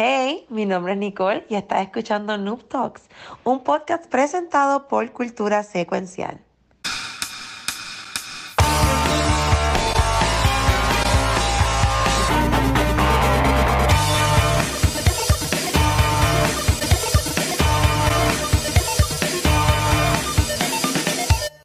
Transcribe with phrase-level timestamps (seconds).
[0.00, 3.08] Hey, mi nombre es Nicole y estás escuchando Noob Talks,
[3.42, 6.47] un podcast presentado por Cultura Secuencial.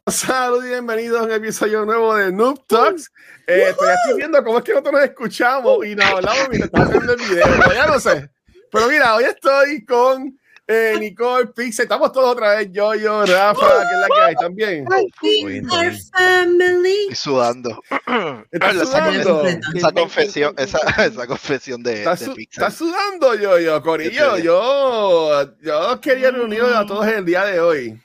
[0.06, 3.10] Saludos y bienvenidos a un episodio nuevo de Noob Talks.
[3.46, 6.88] Eh, estoy aquí viendo cómo es que nosotros nos escuchamos y nos hablamos mientras estamos
[6.88, 7.46] haciendo el video.
[7.58, 8.30] Pero ya no sé.
[8.70, 11.84] Pero mira, hoy estoy con eh, Nicole, Pixel.
[11.84, 12.68] Estamos todos otra vez.
[12.70, 14.86] Yo, yo, Rafa, que es la que hay también.
[14.92, 17.00] Our family.
[17.08, 17.82] Estoy sudando.
[18.52, 19.46] ¿Estás Esa, sudando?
[19.74, 22.64] esa confesión, esa, esa confesión de, ¿Estás, de Pixar.
[22.64, 24.36] estás sudando, yo, yo, Corillo?
[24.36, 28.03] Yo, yo quería reunirnos a todos el día de hoy.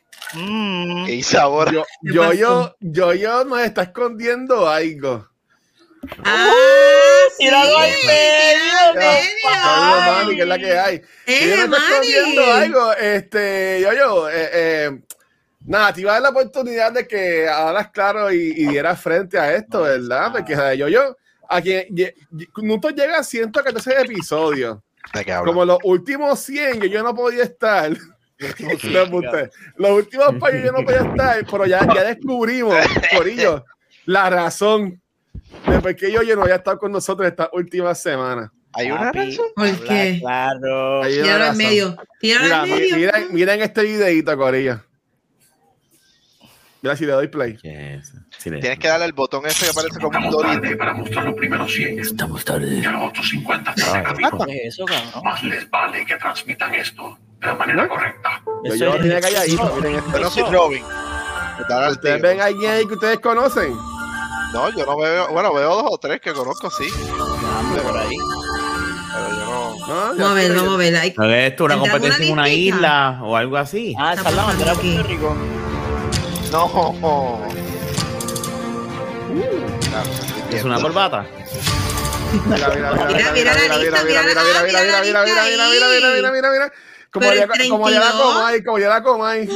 [1.05, 1.71] ¿Qué hice ahora?
[1.71, 2.35] Yo, ¿Qué yo, pasó?
[2.35, 5.27] yo, yo, yo nos está escondiendo algo.
[6.23, 6.51] Ah,
[7.37, 7.45] sí.
[7.45, 10.11] Tíralo ahí, Tíralo medio, medio.
[10.11, 11.01] mami, que es la que hay.
[11.25, 12.93] Eh, yo no estoy escondiendo algo.
[12.93, 14.99] Este, yo, yo, eh, eh,
[15.65, 19.37] nada, te iba a dar la oportunidad de que hablas claro y, y dieras frente
[19.37, 20.31] a esto, ¿verdad?
[20.31, 21.17] Porque sea, yo, yo,
[21.49, 24.77] a quien lle- lle- Nuto llega a 114 episodios.
[25.13, 25.51] ¿De qué hablo?
[25.51, 27.91] Como los últimos 100, yo, yo no podía estar.
[29.77, 32.75] Los últimos países yo no podía estar, pero ya, ya descubrimos,
[33.15, 33.65] por ello,
[34.05, 35.01] la razón
[35.67, 38.51] de por qué yo, yo no había estado con nosotros esta última semana.
[38.73, 39.31] ¿Hay una Papi.
[39.31, 39.45] razón?
[39.55, 40.17] ¿Por qué?
[40.21, 41.03] Claro.
[41.03, 41.57] Hay una Tíralo en razón.
[41.57, 41.97] medio.
[42.21, 42.95] Mira, en medio.
[42.97, 44.85] mira, miren este videito, Corilla.
[46.81, 47.57] Mira si le doy play.
[47.57, 50.61] Tienes que darle el botón ese que parece como un dorito.
[50.61, 51.99] Tarde para mostrar los primeros 100.
[51.99, 52.79] Estamos tarde.
[52.81, 54.03] Ya los otros 50 se Ay.
[54.45, 55.23] ¿Qué es eso, cabrón?
[55.25, 58.41] Más les vale que transmitan esto de la manera correcta.
[58.63, 60.09] Yo, Eso yo es- tenía calladito, miren esto.
[60.11, 60.83] Pero no soy Robin.
[61.91, 63.75] ¿Ustedes ven a alguien ahí que ustedes conocen?
[64.53, 65.27] No, yo no veo.
[65.29, 66.87] Bueno, veo dos o tres que conozco, sí.
[66.89, 68.15] Por ahí.
[69.13, 69.75] Pero yo no.
[69.87, 69.95] ¿No?
[70.15, 70.95] Vamos a ver, vamos a ver.
[70.95, 73.93] Hay- ¿No es esto una ¿Tendrá competencia en una isla o algo así?
[73.99, 75.35] Ah, Está la bandera de Puerto Rico.
[76.51, 77.41] No.
[79.89, 80.09] Claro,
[80.51, 81.25] ¿Es una corbata?
[82.45, 85.87] Mira, mira, mira, Mira, mira la lista, mira mira, mira, mira mira, mira, mira, mira,
[85.89, 86.65] mira, mira, mira, mira.
[86.69, 88.21] Como Pero ya, el como ya la 32.
[88.21, 89.49] comay, como ya la comay.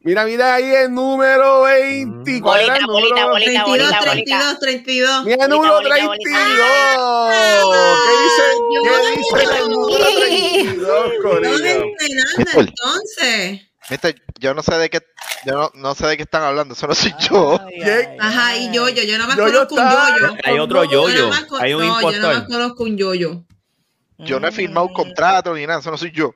[0.00, 2.40] Mira, mira ahí el número 20.
[2.40, 3.30] ¿Cuál era el Bolita, número?
[3.30, 5.24] bolita, 32, bolita, 32, 32.
[5.24, 7.98] Mira el número Bolita, bolita, 32.
[8.06, 8.42] ¿Qué dice?
[8.74, 11.82] Yo ¿Qué dice el número 32, Estamos Corillo?
[11.82, 13.60] entrenando entonces.
[13.90, 15.00] Viste, yo no sé de qué,
[15.46, 17.58] yo no, no sé de qué están hablando, eso no soy yo.
[17.66, 17.90] Ay, ¿Qué?
[17.90, 18.72] ay, Ajá, y ay.
[18.72, 19.02] yo-yo.
[19.02, 20.36] Yo nada más conozco un yo-yo.
[20.44, 21.30] Hay otro Yo yo-yo.
[21.58, 22.46] Hay un no, Yo más impostor.
[22.46, 23.42] conozco un yo-yo.
[24.18, 26.34] Yo no he firmado un contrato ni nada, eso no soy yo.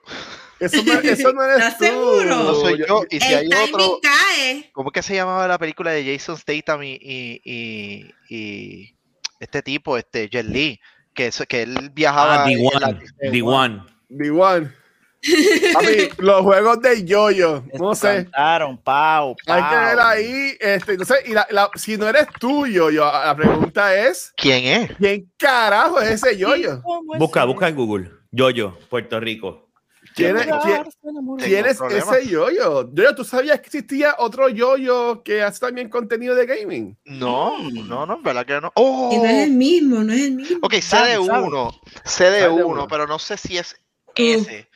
[0.60, 1.84] Eso no, eso no eres ¿Estás tú.
[1.84, 2.36] seguro?
[2.36, 3.02] No soy yo.
[3.10, 4.70] Y si hay El timing otro, cae.
[4.72, 8.94] ¿cómo es que se llamaba la película de Jason Statham y, y, y, y
[9.40, 10.80] este tipo, este Jet Li?
[11.14, 12.44] Que, eso- que él viajaba.
[12.44, 13.06] Ah, en la- D1.
[13.32, 13.86] D1.
[14.10, 14.74] D1.
[16.18, 17.64] Los juegos de yo-yo.
[17.78, 18.24] No sé.
[18.24, 19.56] Cantaron, pau, pau.
[19.56, 20.56] Hay que ver ahí.
[20.60, 24.96] Este, entonces, y la, la- si no eres tú, yo-yo, la pregunta es: ¿Quién es?
[24.98, 26.82] ¿quién carajo es ese yo-yo?
[26.82, 28.10] ¿Cómo es Busca, busca en Google.
[28.32, 29.68] Yoyo, Puerto Rico.
[30.14, 30.46] ¿Quién es,
[31.42, 32.84] quién- es ese yo-yo?
[32.92, 36.98] Yo-yo, ¿tú sabías que existía otro yo-yo que hace también contenido de gaming?
[37.04, 38.72] No, no, no, en verdad que no.
[38.74, 39.10] ¡Oh!
[39.12, 40.58] Y no es el mismo, no es el mismo.
[40.62, 41.46] Ok, sé Sabe, de sabe.
[41.46, 41.70] uno,
[42.04, 42.88] sé de Sabe de uno, uno.
[42.88, 43.76] pero no sé si es
[44.14, 44.68] ese.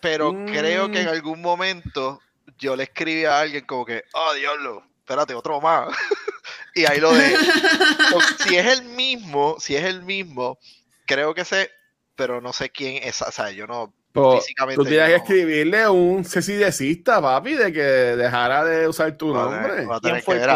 [0.00, 0.46] Pero Mm.
[0.46, 2.20] creo que en algún momento
[2.58, 5.88] yo le escribí a alguien como que, oh diablo, espérate, otro más.
[6.74, 7.36] y ahí lo de.
[8.48, 10.58] si es el mismo, si es el mismo,
[11.06, 11.70] creo que sé,
[12.14, 13.20] pero no sé quién es.
[13.22, 13.92] O sea, yo no.
[14.12, 15.22] Pues, Físicamente tú tienes que no.
[15.24, 19.84] escribirle un cesidecista, papi, de que dejara de usar tu a nombre.
[19.84, 20.54] voy a tener ¿Quién fue que ver a-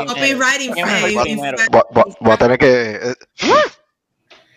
[2.21, 3.15] voy a tener que.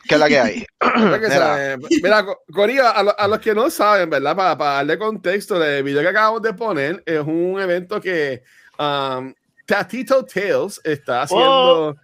[0.07, 0.65] ¿Qué es la que hay?
[0.97, 2.89] Mira, Mira.
[2.91, 4.35] a, lo- a los que no saben, ¿verdad?
[4.35, 8.43] Para, para darle contexto, el video que acabamos de poner es un evento que
[8.77, 9.33] um,
[9.65, 11.95] Tatito Tales está haciendo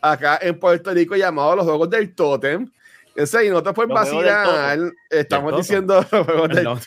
[0.00, 2.70] acá en Puerto Rico llamado Los Juegos del Totem.
[3.16, 4.78] Ese, y nosotros del vacilar,
[5.10, 6.80] estamos diciendo los Juegos del Perdón.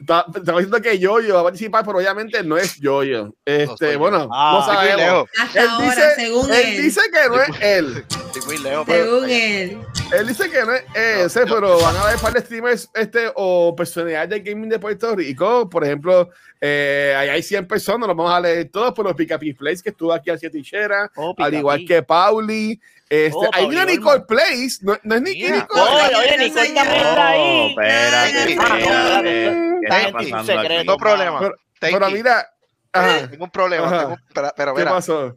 [0.00, 3.34] Estamos diciendo que Yoyo va a participar, pero obviamente no es Yoyo.
[3.44, 3.98] Este, soy yo.
[3.98, 5.28] bueno, Ah, no sabemos.
[5.38, 6.82] Hasta Él ahora, dice, según él él.
[6.82, 8.04] dice que no es él.
[8.86, 9.78] pero- Según él.
[10.12, 13.30] Él dice que no es ese, yo- pero van a haber par de streamers este,
[13.34, 15.68] o personalidades de gaming de Puerto Rico.
[15.68, 16.30] Por ejemplo,
[16.60, 19.90] eh, ahí hay 100 personas, los vamos a leer todos, por los Picapi Place que
[19.90, 22.80] estuvo aquí hacia Tichera, Oh, al igual que Pauli.
[23.10, 23.84] Este, Oh, hay una.
[23.86, 25.80] Nicole Place, no, no es ni Nicole.
[25.82, 27.40] Oye, oye, Nicole también está ahí.
[27.40, 30.12] Oh, espérate, espérate, ah, ¿Qué está Thank you.
[30.30, 30.74] pasando Secreto.
[30.80, 30.86] aquí?
[30.86, 31.38] No problema.
[31.40, 32.48] Pero- Pero mira,
[32.92, 33.86] ajá, Tengo un problema.
[33.86, 33.98] Ajá.
[34.00, 35.36] tengo un- pero, pero ¿qué mira, pasó?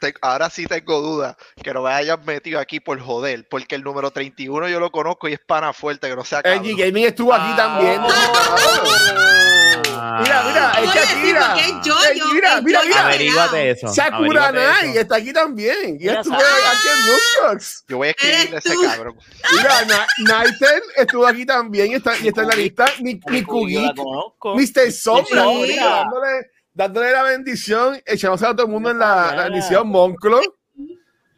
[0.00, 3.82] te- ahora sí tengo duda que no me hayan metido aquí por joder, porque el
[3.82, 6.64] número 31 yo lo conozco y es pana fuerte, que no sea El cabrón.
[6.64, 7.56] G-Gaming estuvo aquí Ah.
[7.56, 8.00] también.
[8.02, 9.71] Mira,
[10.20, 11.54] mira, es ¿Cómo que le aquí, decimos mira.
[11.54, 12.32] que es Yoyo?
[12.34, 13.04] Mira, mira, mira.
[13.06, 13.88] Averíguate eso.
[13.88, 15.76] Sakura averíguate Nai está aquí también.
[15.90, 17.06] Y Mira, estuvo aquí en
[17.48, 17.84] Noobstox.
[17.88, 19.16] Yo voy a escribirle a ese cabrón.
[19.56, 20.06] Mira, Na-
[20.44, 22.84] Nightel estuvo aquí también y está, y está en la lista.
[23.00, 24.54] Ni, ni Yo la Kugik, conozco.
[24.56, 24.92] Mr.
[24.92, 28.00] Sombra, dándole, dándole la bendición.
[28.06, 29.44] Echamos a todo el mundo en la, la Ah.
[29.48, 29.88] bendición.
[29.88, 30.40] Monclo.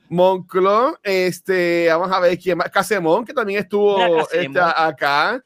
[0.08, 2.70] Monclo, este, vamos a ver quién más.
[2.70, 3.98] Casemón, que también estuvo
[4.30, 5.40] este, acá.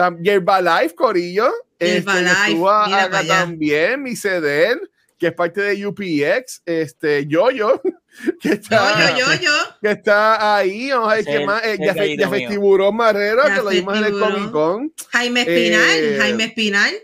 [0.00, 1.50] Tam- Yerbalife, Corillo.
[1.78, 4.02] Este, estuvo mira acá también.
[4.02, 4.80] Mi Cedel,
[5.18, 6.62] que es parte de UPX.
[6.66, 7.80] Este, Yoyo,
[8.40, 9.52] que está, Yo, yo, yo, yo.
[9.82, 10.90] que está ahí.
[10.90, 11.64] Vamos a ver es más.
[11.64, 12.48] Eh, el Yafe- gallito Yafe mío.
[12.50, 14.18] Tiburón Marrero, que lo vimos en el.
[14.18, 14.92] Comic Con.
[15.10, 16.94] Jaime Espinal, Eh, Jaime Espinal.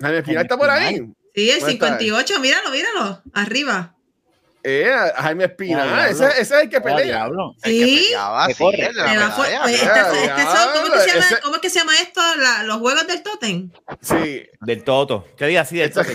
[0.00, 0.96] Jaime Espinal está por ahí.
[1.34, 1.98] Sí, el ¿Dónde está?
[1.98, 3.95] 58, míralo, míralo, arriba.
[4.68, 7.28] Eh, Jaime Espinal, Ah, ese, ese es el que Ah, pelea.
[7.62, 8.08] Sí.
[8.48, 8.80] este- este ¿cómo, es
[10.90, 12.20] que se llama, ese- ¿Cómo es que se llama esto?
[12.36, 13.70] La- los juegos del Totem.
[14.00, 15.24] Sí, Del Toto.
[15.36, 16.10] ¿Qué diga así del ese, Toto?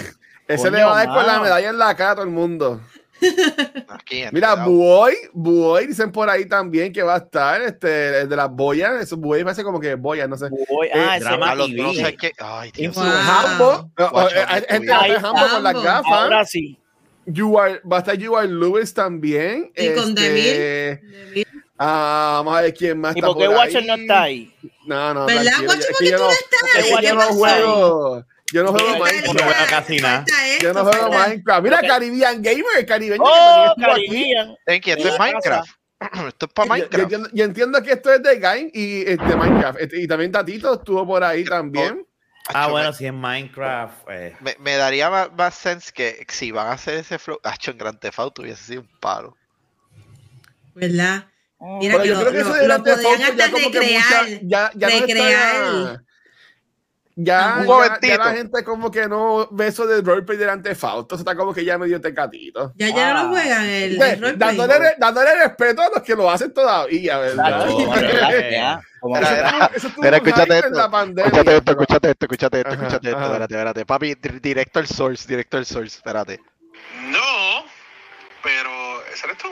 [0.50, 2.31] ese Coño, le va a dar con la medalla en la cara a todo el
[2.31, 2.81] mundo.
[4.33, 4.56] Mira.
[4.56, 9.00] Buoy, Buoy, dicen por ahí también que va a estar, este, el de las boyas,
[9.01, 10.50] eso Buoy parece como que boyas, no sé.
[10.50, 11.95] Voy- ah, ese drama tú no TV.
[11.95, 12.31] sabes qué.
[12.39, 12.95] Ay, Dios.
[12.95, 13.06] Wow.
[13.06, 14.04] Hambo, eh,
[14.36, 16.12] eh, Ay, hace Hambo con las gafas.
[16.12, 16.77] Ahora sí.
[17.33, 19.72] You are- va a estar You Are Lewis también.
[19.75, 21.01] Y con este,
[21.78, 24.54] ah, vamos a ver quién más ¿Y está por qué Watcher no está ahí?
[24.86, 26.89] No, no, ¿Verdad, es ¿Por qué yo tú no- estás ahí?
[26.89, 28.25] yo no ¿Qué pasa juego.
[28.54, 29.25] Yo no juego Minecraft.
[29.28, 30.25] Yo no juego casi nada.
[30.62, 31.63] Yo no juego Minecraft.
[31.63, 33.74] Mira, Caribbean Gamer, ¡Oh.
[33.78, 34.56] Caribbean!
[34.66, 34.92] ¿En qué?
[34.92, 35.19] Esto es.
[35.19, 35.69] Minecraft.
[36.28, 37.04] Esto es para Yo, yo Minecraft.
[37.04, 39.80] entiendo, yo entiendo que esto es de Game y eh, de Minecraft.
[39.80, 42.06] Este, y también Tatito estuvo por ahí también.
[42.50, 44.10] Ah, Acho, bueno, si es Minecraft.
[44.10, 44.36] eh.
[44.42, 47.40] Me, me daría más, más sense que si van a hacer ese flow.
[47.44, 49.38] Hacho, en Grand Theft Auto hubiese sido un palo.
[50.74, 51.26] ¿Verdad?
[51.60, 53.38] Mira Pero que yo lo, creo que lo- eso de lo Grand Theft podrían Auto
[53.38, 54.24] ya como que recrear.
[54.24, 56.02] mucha- ya, ya no está- recrear.
[57.23, 58.07] Ya, Un ya, momentito.
[58.07, 61.35] ya la gente como que no ve eso de roleplay delante de Fausto, eso está
[61.35, 62.71] como que ya medio tecatito.
[62.75, 63.23] Ya, ya no Ah.
[63.23, 64.35] lo juegan el, el roleplay.
[64.38, 67.65] dándole, re- dándole respeto a los que lo hacen todavía, ¿verdad?
[69.97, 70.79] Mira, escúchate esto.
[71.25, 73.09] Escúchate esto, escúchate esto, escúchate esto, escúchate.
[73.09, 73.85] Espérate, espérate.
[73.85, 75.97] Papi, di- directo al source, directo al source.
[75.97, 76.39] Espérate.
[77.07, 77.65] No,
[78.44, 78.69] pero
[79.13, 79.50] ese eres tú.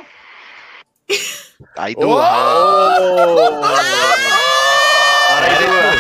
[1.98, 2.20] ¡Oh!
[5.30, 5.96] Ahora hay dudas.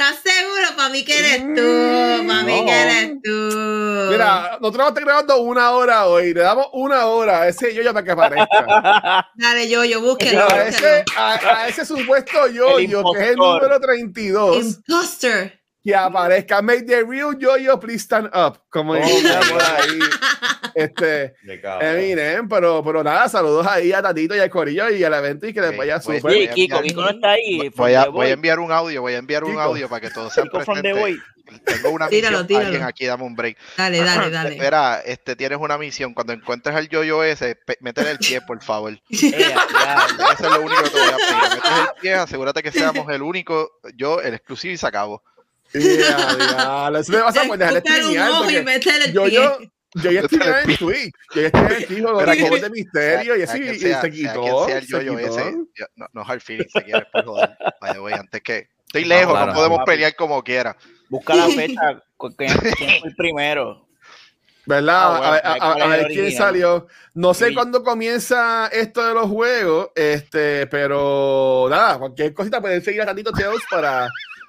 [0.00, 0.76] ¿Estás seguro?
[0.76, 2.28] Para mí que eres tú.
[2.28, 2.66] Para mí No.
[2.66, 4.10] que eres tú.
[4.12, 7.74] Mira, nosotros vamos a estar grabando una hora hoy, le damos una hora a ese
[7.74, 9.28] yo ya para que aparezca.
[9.34, 10.46] Dale, yo, yo, búsquelo.
[10.48, 15.60] a, ese, a, a ese supuesto yo, yo que es el número 32, Imposter.
[15.84, 16.60] Que aparezca.
[16.62, 18.58] Make the real yo-yo, please stand up.
[18.70, 19.98] Como dice por ahí.
[20.74, 21.34] Este.
[21.80, 25.52] Eminem, pero, pero nada, saludos ahí a Tatito y al Corillo y al evento y
[25.54, 26.26] que les vaya súper.
[26.26, 27.68] Oye, a Kiko, enviar- Kiko no está ahí.
[27.74, 29.60] Voy a, voy a enviar un audio, voy a enviar un Kiko.
[29.62, 30.94] audio para que todos sean presentes.
[31.64, 32.46] Tengo una Tíralo, misión.
[32.46, 32.66] tíralo.
[32.66, 33.56] Alguien aquí, dame un break.
[33.78, 34.58] Dale, dale, dale.
[34.58, 36.12] Verá, este, tienes una misión.
[36.12, 38.92] Cuando encuentres al yo-yo ese, métele el pie, por favor.
[39.08, 40.24] Diablo.
[40.34, 41.54] Eso es lo único que te voy a pedir.
[41.54, 45.22] Metes el pie, asegúrate que seamos el único, yo, el exclusivo y se acabó.
[45.74, 46.98] Ya, diablo.
[46.98, 49.32] Eso me pasa por dejar de streamear, ojo y porque yo, pie.
[49.32, 49.58] yo,
[50.02, 50.76] yo ya estoy en.
[50.76, 51.12] Twitch.
[51.34, 54.66] Yo ya estoy en Twitch Mira, juegos de misterio y así sea y se quitó.
[54.68, 55.54] se
[55.96, 57.50] no, no hard feelings, si quieres, por joder.
[58.14, 58.68] Antes que.
[58.86, 59.46] Estoy lejos, claro.
[59.48, 59.90] no podemos Papi.
[59.90, 60.74] pelear como quiera.
[61.10, 62.02] Busca la fecha.
[62.38, 62.50] ¿Quién
[63.00, 63.86] fue el primero?
[64.64, 65.02] ¿Verdad?
[65.02, 66.86] Ah, bueno, a ver, pues, a- ¿cuál a- a ver quién salió.
[67.14, 67.54] No sé Sí.
[67.54, 73.30] cuándo comienza esto de los juegos, este, pero nada, cualquier cosita pueden seguir a Tantito
[73.32, 74.08] Tales para,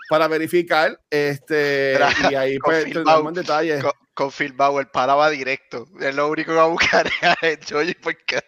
[0.10, 1.00] para verificar.
[1.10, 1.98] Este,
[2.32, 3.82] y ahí pues tendrán más detalles.
[3.84, 5.86] Con, con Phil Bauer, paraba directo.
[6.02, 7.08] Es lo único que va a buscar
[7.42, 8.42] es porque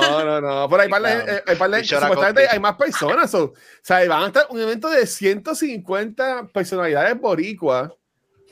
[0.00, 0.68] No, no, no.
[0.70, 1.32] Por ahí, par de- Claro.
[1.32, 3.30] eh, hay supuestamente hay más personas.
[3.30, 7.90] so, o sea, van a estar un evento de 150 personalidades boricuas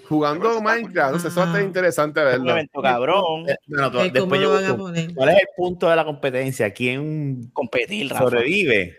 [0.08, 1.14] jugando Minecraft.
[1.14, 1.64] O sea, eso va a estar Ah.
[1.64, 2.50] interesante Un verlo.
[2.50, 3.48] evento cabrón.
[3.48, 4.76] Eh, bueno, tú- ¿Cómo después yo?
[5.14, 6.70] ¿Cuál es el punto de la competencia?
[6.74, 8.24] ¿Quién Competir, Rafa.
[8.24, 8.98] sobrevive?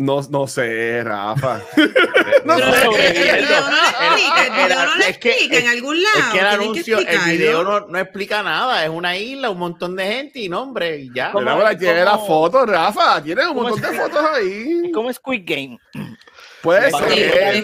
[0.00, 1.60] No, no sé, Rafa.
[2.46, 3.06] no Pero sé.
[3.08, 6.18] el video no lo explica, el video no lo Es que- explica en algún lado.
[6.18, 8.82] Es que el anuncio, el video no, no explica nada.
[8.82, 11.32] Es una isla, un montón de gente y nombre y ya.
[11.32, 11.40] ¿Cómo?
[11.44, 12.16] Pero ahora tiene ¿Cómo?
[12.16, 13.22] las fotos, Rafa.
[13.22, 14.02] Tiene un ¿Cómo montón de es?
[14.02, 14.80] fotos ahí.
[14.86, 15.78] Es como Squid Game.
[16.62, 17.12] Puede ser.
[17.12, 17.62] es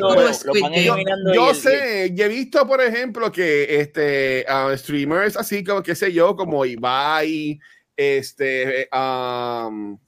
[1.35, 5.95] Yo el- sé, yo he visto, por ejemplo, que este ah, streamers así como, qué
[5.95, 7.59] sé yo, como Ibai,
[7.97, 9.99] este, um,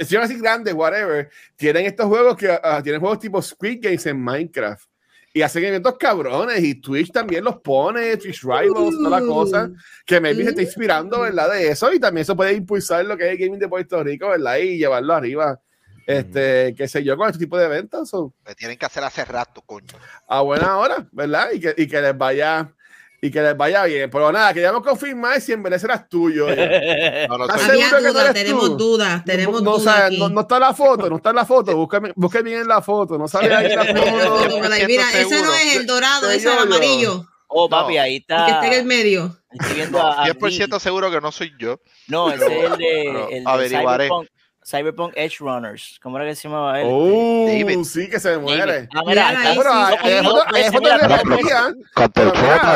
[0.00, 4.20] streamers así grandes, whatever, tienen estos juegos que ah, tienen juegos tipo Squid Games en
[4.20, 4.84] Minecraft.
[5.32, 9.70] y hacen eventos cabrones y Twitch también los pone, Twitch Rivals, toda la cosa,
[10.04, 11.52] que maybe se está inspirando, ¿verdad?
[11.52, 14.28] De eso y también eso puede impulsar lo que es el gaming de Puerto Rico,
[14.28, 14.56] ¿verdad?
[14.56, 15.60] Y llevarlo arriba,
[16.06, 18.12] este, qué sé yo, con este tipo de eventos.
[18.14, 19.94] o Me tienen que hacer hace rato, coño.
[20.26, 21.52] a buena hora, ¿verdad?
[21.52, 22.74] Y que, y que les vaya
[23.22, 24.08] y que les vaya bien.
[24.10, 26.46] Pero nada, queríamos confirmar si en verdad serás tuyo.
[27.28, 28.76] No, no ¿Estás soy- Había seguro que no tenemos tú?
[28.78, 30.18] dudas, tenemos no, dudas aquí.
[30.18, 31.76] no, no está la foto, no está la foto.
[31.76, 33.18] Búscame, busque bien la foto.
[33.18, 34.60] No sale ahí la foto.
[34.86, 37.26] Mira, ese no es el dorado, ese es el amarillo.
[37.48, 38.76] Oh, papi, ahí El que está en está.
[38.76, 39.36] el medio.
[39.52, 41.80] Estoy viendo a- a 100% seguro que no soy yo.
[42.06, 43.02] No, ese es el de,
[43.38, 44.04] el de averiguaré.
[44.06, 44.28] Cyberpunk,
[44.70, 45.98] Cyberpunk Edge Runners.
[46.02, 46.86] ¿Cómo era que se llamaba él?
[46.90, 47.84] Oh, David.
[47.84, 48.64] sí, que se muere.
[48.72, 48.88] David.
[48.94, 49.32] Ah, Mira,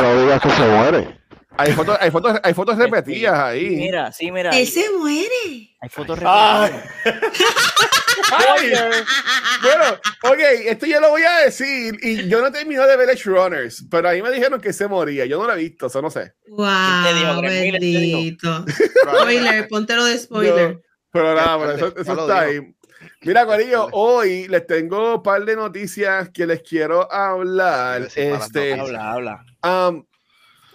[0.03, 1.19] no digas que se muere.
[1.57, 3.77] hay fotos, hay fotos, hay fotos repetidas ahí.
[3.77, 4.51] Mira, sí, mira.
[4.51, 5.77] Él Hay, se muere.
[5.81, 6.69] hay fotos Ah.
[7.05, 7.55] repetidas.
[8.37, 8.71] Ay,
[9.63, 9.85] bueno,
[10.23, 13.85] ok, esto yo lo voy a decir y yo no terminé de ver Edge Runners,
[13.91, 15.27] pero ahí me dijeron que se moría.
[15.27, 16.33] Yo no lo he visto, eso no sé.
[16.49, 16.67] Wow,
[17.05, 17.41] te dijo.
[17.43, 18.65] bendito.
[19.19, 20.71] Spoiler, póntelo de spoiler.
[20.77, 20.81] No,
[21.15, 22.75] pero nada, pero eso, eso está ahí.
[23.23, 28.09] Mira, Corillo, hoy les tengo un par de noticias que les quiero hablar.
[28.15, 29.47] Este, Habla, habla.
[29.63, 30.05] um,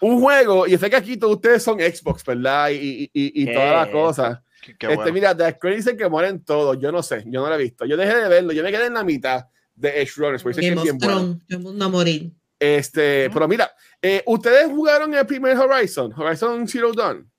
[0.02, 2.70] un juego, y sé que aquí todos ustedes son Xbox, ¿verdad?
[2.70, 4.40] Y, y, y, y ¿Qué todas las cosas.
[4.62, 5.14] Qué, qué este, bueno.
[5.14, 6.80] mira, The Screen dicen que mueren todos.
[6.80, 7.86] Yo no sé, yo no lo he visto.
[7.86, 10.76] Yo dejé de verlo, yo me quedé en la mitad de Edge Runners, porque dicen
[10.76, 11.62] que Game es bien bueno.
[11.62, 12.32] Mundo morir.
[12.58, 16.14] Este, pero mira, eh, ¿ustedes jugaron el primer Horizon?
[16.16, 17.30] Horizon Zero Dawn.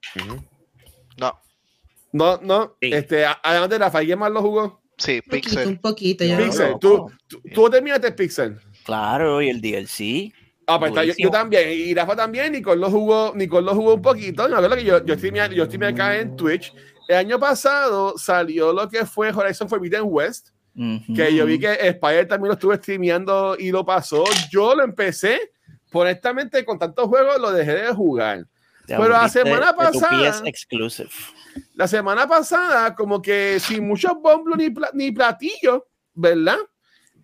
[1.18, 1.38] No,
[2.12, 2.76] No, no.
[2.80, 2.90] Sí.
[2.92, 4.80] Este, además de Rafa, ¿alguien más lo jugó?
[4.98, 5.68] sí, Un poquito, Pixel.
[5.68, 6.24] un poquito.
[6.24, 6.36] Ya.
[6.38, 8.58] Pixel, tú, tú, tú terminaste Pixel.
[8.84, 10.32] Claro, y el DLC.
[10.66, 13.94] Ah, pues está, yo, yo también, y Rafa también, Nicole lo jugó, Nicole lo jugó
[13.94, 14.48] un poquito.
[14.48, 16.72] Me acuerdo que yo, yo, streamé, yo streamé acá en Twitch.
[17.08, 21.14] El año pasado salió lo que fue Horizon Forbidden West, Ujú.
[21.14, 24.22] que yo vi que Spider también lo estuve streameando y lo pasó.
[24.52, 25.40] Yo lo empecé,
[25.92, 28.44] honestamente, con tantos juegos lo dejé de jugar.
[28.86, 31.10] Te pero la semana de tu pasada- PS exclusive.
[31.74, 35.82] La semana pasada, como que sin muchos bombos ni, ni platillos,
[36.14, 36.58] ¿verdad?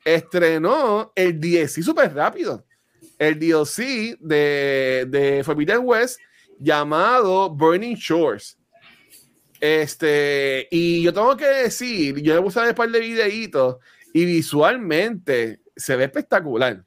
[0.04, 2.64] Estrenó el DLC súper rápido.
[3.18, 6.18] El DLC de, de Forbidden West
[6.59, 8.59] llamado Burning Shores.
[9.61, 13.76] Este, y yo tengo que decir, yo le puse un par de videitos
[14.12, 16.86] y visualmente se ve espectacular.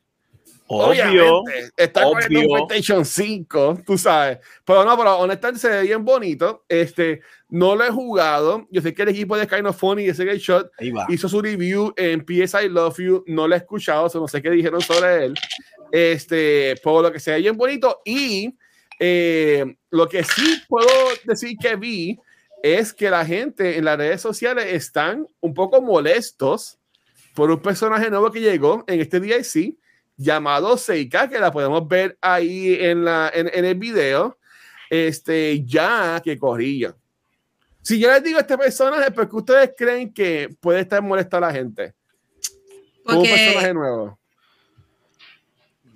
[0.71, 1.38] Obvio.
[1.38, 2.41] Obviamente, está obvio.
[2.41, 4.38] un PlayStation 5, tú sabes.
[4.63, 6.63] Pero no, pero honestamente se ve bien bonito.
[6.69, 8.67] Este, no lo he jugado.
[8.69, 10.69] Yo sé que el equipo de Kind of Funny y ese Game Shot
[11.09, 13.23] hizo su review en PS I Love You.
[13.25, 15.33] No lo he escuchado, o sea, no sé qué dijeron sobre él.
[15.91, 18.01] Este, por lo que se ve bien bonito.
[18.05, 18.55] Y
[18.99, 20.88] eh, lo que sí puedo
[21.23, 22.19] decir que vi
[22.61, 26.77] es que la gente en las redes sociales están un poco molestos
[27.33, 29.73] por un personaje nuevo que llegó en este DLC
[30.19, 34.38] llamado Seika, que la podemos ver ahí en, la, en, en el video,
[34.89, 36.93] este, ya que corría.
[37.81, 41.39] Si yo les digo este personaje, ¿por qué ustedes creen que puede estar molesto a
[41.39, 41.93] la gente?
[43.05, 44.19] Como un personaje Porque, nuevo.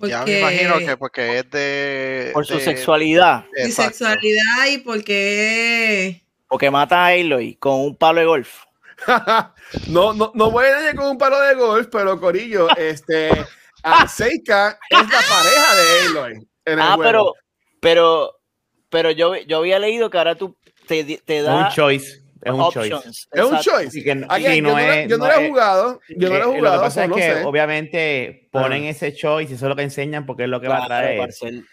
[0.00, 2.30] Ya me porque imagino que porque es de.
[2.32, 3.44] Por su de- sexualidad.
[3.56, 3.98] Exacto.
[3.98, 8.64] sexualidad y porque Porque mata a Aloy con un palo de golf.
[9.88, 13.30] no, no, no voy a nadie con un palo de golf, pero Corillo, este,
[13.84, 16.32] a Seika es la pareja de Aloy.
[16.64, 17.02] en el Ah, juego.
[17.02, 17.34] pero,
[17.80, 18.32] pero,
[18.90, 22.20] pero yo, yo había leído que ahora tú te, te Es da un choice.
[22.42, 22.94] Es un choice.
[23.32, 24.02] es un choice.
[24.02, 26.44] Que yo no yo no no lo he es- jugado, yo no lo he Eh,
[26.58, 27.44] jugado, Lo que pasa so es que sé.
[27.44, 28.88] obviamente ponen Ah.
[28.90, 31.26] ese choice y eso es lo que enseñan porque es lo que va a traer.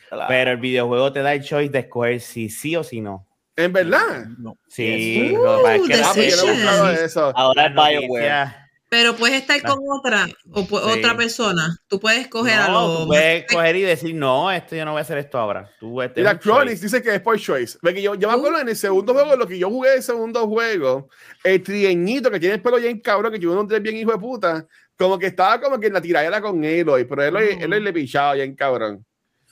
[0.10, 0.26] claro.
[0.30, 3.28] Pero el videojuego te da el choice de escoger si sí o si no.
[3.58, 4.26] En verdad.
[4.38, 4.56] No.
[4.70, 5.34] Sí, Yes.
[5.34, 6.56] lo que pasa es Uh, que the Ah, pues yo no he Decision.
[6.56, 7.34] buscado eso.
[7.36, 8.56] Ahora es BioWare.
[8.92, 11.00] Pero puedes estar con otra o Sí.
[11.00, 11.78] otra persona.
[11.88, 14.92] Tú puedes coger a No, los tú puedes coger y decir, no, esto yo no
[14.92, 15.72] voy a hacer esto ahora.
[15.80, 16.40] Tú, este es choice.
[16.42, 17.80] Chronix dice que es por choice.
[17.82, 19.98] Ve que yo, yo me acuerdo en el segundo juego, lo que yo jugué en
[20.00, 21.08] el segundo juego,
[21.46, 24.66] el trieñito que tiene el pelo bien cabrón, que un tres bien hijo de puta,
[24.98, 27.64] como que estaba como que en la tiradera con Eloy, pero Eloy, Mm.
[27.64, 29.06] Eloy le pichaba bien cabrón.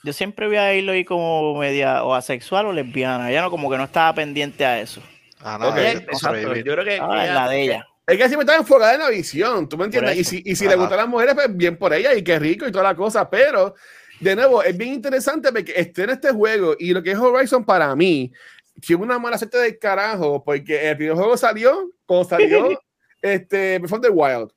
[0.04, 3.30] Yo siempre vi a Aloy como media o asexual o lesbiana.
[3.30, 5.00] Ella no como que no estaba pendiente a eso.
[5.42, 6.54] Ah, no, Ok, ese- Exacto.
[6.56, 7.86] Yo creo que Ah, en ella- la de ella.
[8.10, 10.16] Es que siempre está enfocada en la visión, ¿tú me entiendes?
[10.16, 12.66] Y si, y si le gustan las mujeres, pues bien por ella y qué rico
[12.66, 13.76] y toda la cosa, pero
[14.18, 17.64] de nuevo, es bien interesante porque esté en este juego y lo que es Horizon
[17.64, 18.32] para mí
[18.80, 22.82] tiene una mala suerte del carajo porque el primer juego salió cuando salió
[23.22, 24.50] este of the Wild.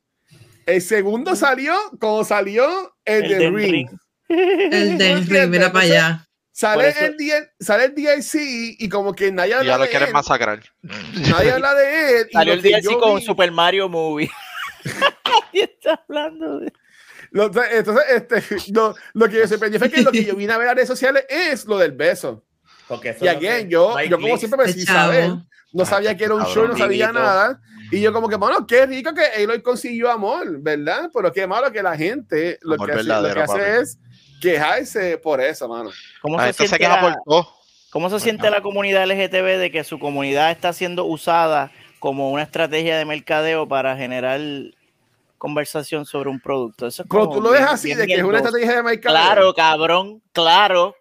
[0.66, 3.90] El segundo salió cuando salió el, de Elden Ring.
[4.30, 4.74] Ring.
[4.74, 6.28] el del ring, mira para allá.
[6.56, 9.90] Sale eso- el, DL sale el DLC y como que nadie habla ya lo de
[9.90, 10.14] quieren él.
[10.14, 10.62] masacrar.
[10.84, 12.28] Nadie habla de él.
[12.32, 14.30] Salió el DLC con vi- Super Mario Movie.
[14.86, 16.74] Nadie está hablando de
[17.32, 18.44] Lo- entonces, este,
[18.74, 20.88] lo, lo que yo sorprendí fue que lo que yo vine a ver en redes
[20.90, 22.46] sociales es lo del beso.
[22.88, 25.32] Porque eso Y again, yo, yo como siempre me sin saber,
[25.72, 27.60] no sabía que era un show, no sabía nada.
[27.92, 31.10] Y yo como que, bueno, qué rico que Aloy consiguió amor, ¿verdad?
[31.14, 33.82] Pero qué malo que la gente lo Amor que hace, lo que hace papi.
[33.82, 33.98] es
[34.52, 35.90] quejarse por eso, mano.
[36.22, 37.56] ¿Cómo La se siente queja la- por todo.
[37.92, 42.42] ¿Cómo se siente la comunidad LGTB de que su comunidad está siendo usada como una
[42.44, 44.40] estrategia de mercadeo para generar
[45.38, 46.88] conversación sobre un producto?
[46.88, 49.16] Eso es Pero como tú lo ves así, de que es una estrategia de mercado.
[49.16, 50.96] Claro, cabrón, claro.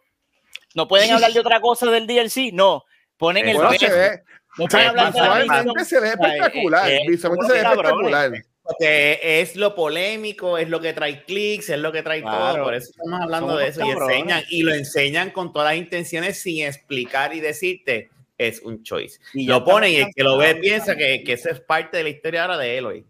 [0.75, 2.51] ¿No pueden hablar de otra cosa del DLC?
[2.53, 2.85] No.
[3.17, 4.23] Ponen el Bueno, se ve,
[4.59, 5.85] No o pueden sea, hablar de la visualmente misión.
[5.87, 6.91] se ve sea, espectacular.
[6.91, 8.33] eh, eh, Visualmente se ve espectacular.
[8.63, 12.55] Porque es lo polémico, es lo que trae clics, es lo que trae Claro.
[12.55, 12.65] todo.
[12.65, 13.85] Por eso estamos hablando de eso.
[13.85, 18.83] Y enseñan, y lo enseñan con todas las intenciones sin explicar y decirte es un
[18.83, 19.21] choice.
[19.35, 22.05] Y lo ponen y el que lo ve piensa que, que eso es parte de
[22.05, 23.05] la historia ahora de Eloy.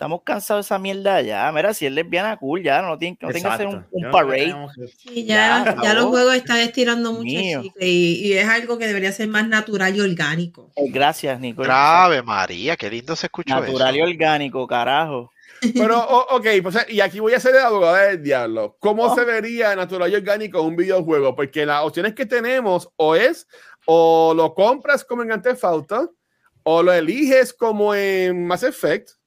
[0.00, 1.52] Estamos cansados de esa mierda ya.
[1.52, 2.80] Mira, si es lesbiana, cool, ya.
[2.80, 4.44] No tiene, no tiene que hacer un, un no parade.
[4.46, 8.78] tengamos que- Sí, Ya, ya, los juegos están estirando mucho el y, y es algo
[8.78, 10.70] que debería ser más natural y orgánico.
[10.74, 11.68] Eh, Gracias, Nicole.
[11.68, 15.30] Grave, María, qué lindo se escuchó Natural y orgánico, carajo.
[15.74, 18.78] Pero, o- ok, pues, y aquí voy a ser el abogado del diablo.
[18.80, 19.14] ¿Cómo Oh.
[19.14, 21.36] se vería natural y orgánico en un videojuego?
[21.36, 23.46] Porque las opciones que tenemos o es
[23.84, 26.14] o lo compras como en Auto
[26.62, 29.19] o lo eliges como en Mass Effect.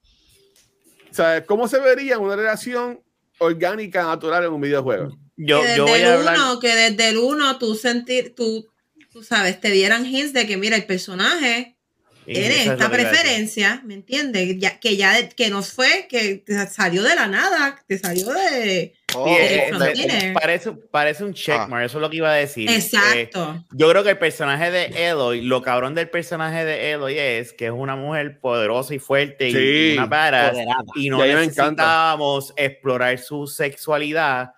[1.13, 3.01] Sea, ¿cómo se vería una relación
[3.39, 5.17] orgánica natural en un videojuego?
[5.35, 6.37] Yo, que yo desde voy el a hablar.
[6.37, 8.67] uno, que desde el uno tú sentir, tú,
[9.11, 11.72] tú sabes, te dieran hints de que mira, el personaje
[12.27, 14.57] es esta que preferencia, ¿me entiendes?
[14.59, 18.27] Ya, que ya de- que nos fue, que te salió de la nada, te salió
[18.31, 18.93] de...
[19.15, 20.33] Oh, eh, Eso eh, no tiene.
[20.33, 22.67] parece, parece un checkmark, eso es lo que iba a decir.
[22.69, 23.63] Eh, Exacto.
[23.71, 27.65] yo creo que el personaje de Eloy, lo cabrón del personaje de Eloy es que
[27.67, 29.57] es una mujer poderosa y fuerte y- Sí.
[29.91, 30.53] y una Empoderada.
[30.95, 34.53] y no necesitábamos explorar su sexualidad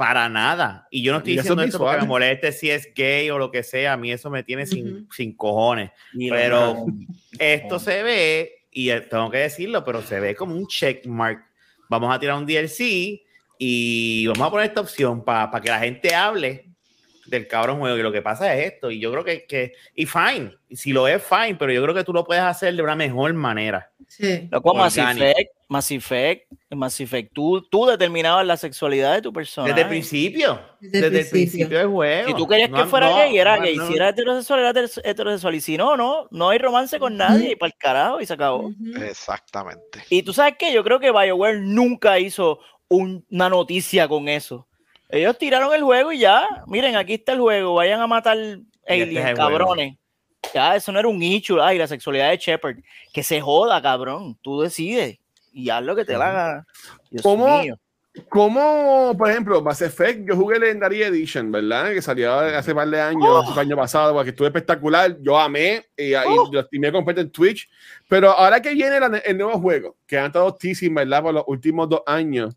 [0.00, 0.88] para nada.
[0.90, 3.36] Y yo no estoy Y diciendo es esto porque me moleste si es gay o
[3.36, 5.90] lo que sea, a mí eso me tiene sin, cojones.
[6.30, 6.86] Pero lo-
[7.38, 11.44] esto se ve, y tengo que decirlo, pero se ve como un checkmark.
[11.90, 13.20] Vamos a tirar un DLC
[13.58, 16.70] y vamos a poner esta opción para que la gente hable
[17.26, 17.98] del cabrón juego.
[17.98, 18.90] Y lo que pasa es esto.
[18.90, 21.94] Y yo creo que, que y fine, y si lo es, fine, pero yo creo
[21.94, 23.90] que tú lo puedes hacer de una mejor manera.
[24.08, 24.48] Sí.
[25.02, 25.26] Orgánico.
[25.26, 29.68] Effect, Mass Effect, Mass Effect, tú, tú determinabas la sexualidad de tu persona.
[29.68, 30.60] Desde el principio.
[30.80, 31.30] Desde el Desde, el principio.
[31.30, 32.28] principio del juego.
[32.28, 33.76] Si tú querías que fuera no, gay, era no, gay.
[33.76, 33.86] no.
[33.86, 35.54] Si era heterosexual, era heteros- heterosexual.
[35.54, 37.52] Y si no, no, no hay romance con nadie.
[37.52, 38.72] Y para el carajo, y se acabó.
[39.00, 40.02] Exactamente.
[40.10, 44.66] Y tú sabes qué, yo creo que BioWare nunca hizo un- una noticia con eso.
[45.08, 48.62] Ellos tiraron el juego y ya, miren, aquí está el juego, vayan a matar este
[48.86, 49.96] es aliens, el cabrones.
[50.54, 51.60] Ya, eso no era un issue.
[51.60, 52.76] Ay, la sexualidad de Shepard.
[53.12, 54.36] Que se joda, cabrón.
[54.42, 55.18] Tú decides
[55.52, 56.66] y haz lo que te la gana.
[57.10, 57.60] Dios ¿Cómo?
[57.62, 57.76] mío.
[58.28, 61.92] Como, por ejemplo, Mass Effect, yo jugué Legendary Edition, ¿verdad?
[61.92, 65.16] Que salió hace par de años, el año pasado, porque estuvo espectacular.
[65.20, 66.14] Yo amé y, y
[66.52, 67.68] lo estimé completo en Twitch.
[68.08, 71.22] Pero ahora que viene la- el nuevo juego, que han estado teasing, ¿verdad?
[71.22, 72.56] Por los últimos dos años.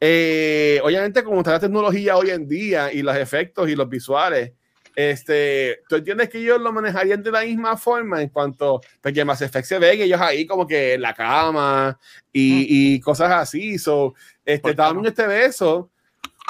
[0.00, 4.52] eh, obviamente, como está la tecnología hoy en día y los efectos y los visuales,
[4.94, 9.42] este, ¿tú entiendes que ellos lo manejarían de la misma forma en cuanto, porque Mass
[9.42, 11.98] Effect se ve que ellos ahí como que en la cama
[12.32, 15.90] y, y cosas así, so, este, viendo este beso,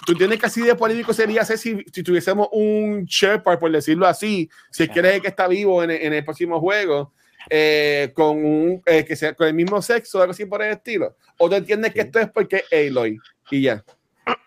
[0.07, 4.07] tú tienes que así de polémico sería hacer si, si tuviésemos un Shepard, por decirlo
[4.07, 7.12] así, si quieres que está vivo en, el- en el próximo juego,
[7.50, 11.16] eh, con un eh, que sea con el mismo sexo, algo así por el estilo.
[11.38, 13.18] O tú entiendes que esto es porque es Aloy
[13.50, 13.85] y ya.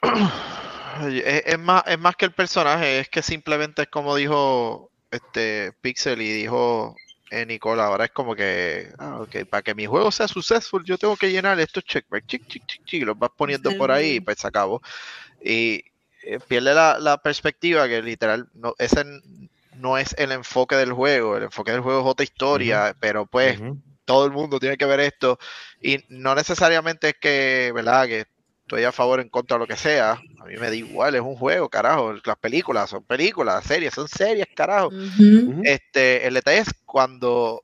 [0.96, 5.74] Es, es más, es más que el personaje, es que simplemente es como dijo este
[5.82, 6.96] Pixel y dijo
[7.32, 10.98] eh, Nicole, ahora es como que, ah, ok, para que mi juego sea successful, yo
[10.98, 14.20] tengo que llenar estos checkmarks, chic, chic, chic, chic, los vas poniendo por ahí y
[14.22, 14.82] pues se acabó.
[15.42, 15.84] Y
[16.24, 19.04] eh, pierde la, la perspectiva que literal, no, ese
[19.74, 23.60] no es el enfoque del juego, el enfoque del juego es otra historia, pero pues
[23.60, 23.82] Ujú.
[24.06, 25.38] todo el mundo tiene que ver esto
[25.82, 28.08] y no necesariamente es que, ¿verdad?
[28.08, 28.26] Que
[28.66, 30.14] estoy a favor o en contra de lo que sea.
[30.40, 32.14] A mí me da igual, es un juego, carajo.
[32.26, 34.94] Las películas son películas, las series son series, carajo.
[35.62, 37.64] Este, el detalle es cuando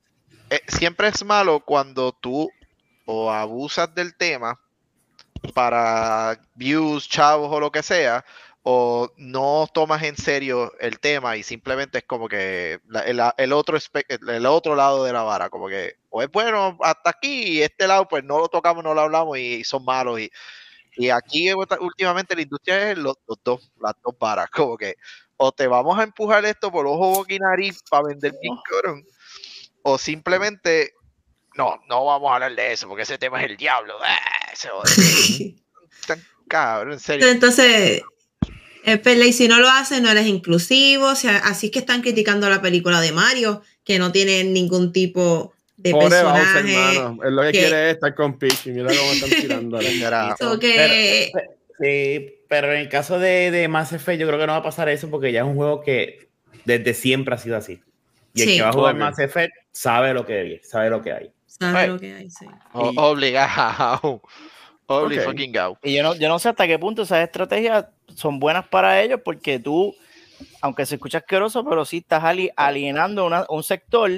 [0.50, 2.54] eh, siempre es malo cuando tú
[3.06, 4.60] o abusas del tema
[5.54, 8.24] para views, chavos o lo que sea,
[8.62, 13.52] o no tomas en serio el tema y simplemente es como que la- el, el
[13.52, 13.76] otro
[14.28, 17.88] el otro lado de la vara, como que o es bueno hasta aquí y este
[17.88, 20.30] lado pues no lo tocamos, no lo hablamos y son malos y,
[20.96, 24.96] y aquí últimamente la industria es los, los dos, las dos varas, como que
[25.36, 28.32] o te vamos a empujar esto por ojo, boca y nariz para vender
[28.70, 29.04] cabrón,
[29.82, 30.92] o simplemente
[31.56, 33.94] no, no vamos a hablar de eso porque ese tema es el diablo.
[34.02, 34.18] ah.
[36.06, 37.28] Tan cabrón, en serio.
[37.28, 38.02] Entonces,
[38.84, 41.06] eh, y si no lo hacen, no eres inclusivo.
[41.06, 44.92] O sea, así es que están criticando la película de Mario, que no tiene ningún
[44.92, 46.96] tipo de Pobre Bowser, personaje.
[46.96, 47.22] hermano.
[47.24, 48.66] Él lo que que- quiere es estar con Peach.
[48.66, 49.80] Y mira cómo están tirando.
[49.80, 51.32] Era- So que-
[51.80, 54.62] Sí, pero en el caso de, de Mass Effect, yo creo que no va a
[54.62, 56.28] pasar eso porque ya es un juego que
[56.64, 57.80] desde siempre ha sido así.
[58.34, 58.56] Y el Sí.
[58.56, 58.94] que va a jugar.
[58.94, 61.32] Mass Effect sabe lo que sabe lo que hay.
[61.46, 61.88] ¿Sabes Ay.
[61.88, 62.30] lo que hay?
[62.30, 62.46] Sí.
[62.72, 64.22] o- obligado.
[64.86, 65.24] Obli Ok.
[65.24, 65.78] fucking gao.
[65.82, 69.20] Y yo no, yo no sé hasta qué punto esas estrategias son buenas para ellos,
[69.24, 69.94] porque tú,
[70.60, 74.10] aunque se escucha asqueroso, pero sí estás ali- alienando una- un sector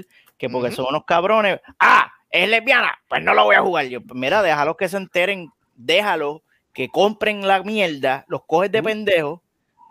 [0.47, 0.77] que porque Ujú.
[0.77, 4.01] son unos cabrones, ah, es lesbiana, pues no lo voy a jugar yo.
[4.01, 6.41] Pues mira, déjalos que se enteren, déjalos
[6.73, 9.43] que compren la mierda, los coges de pendejo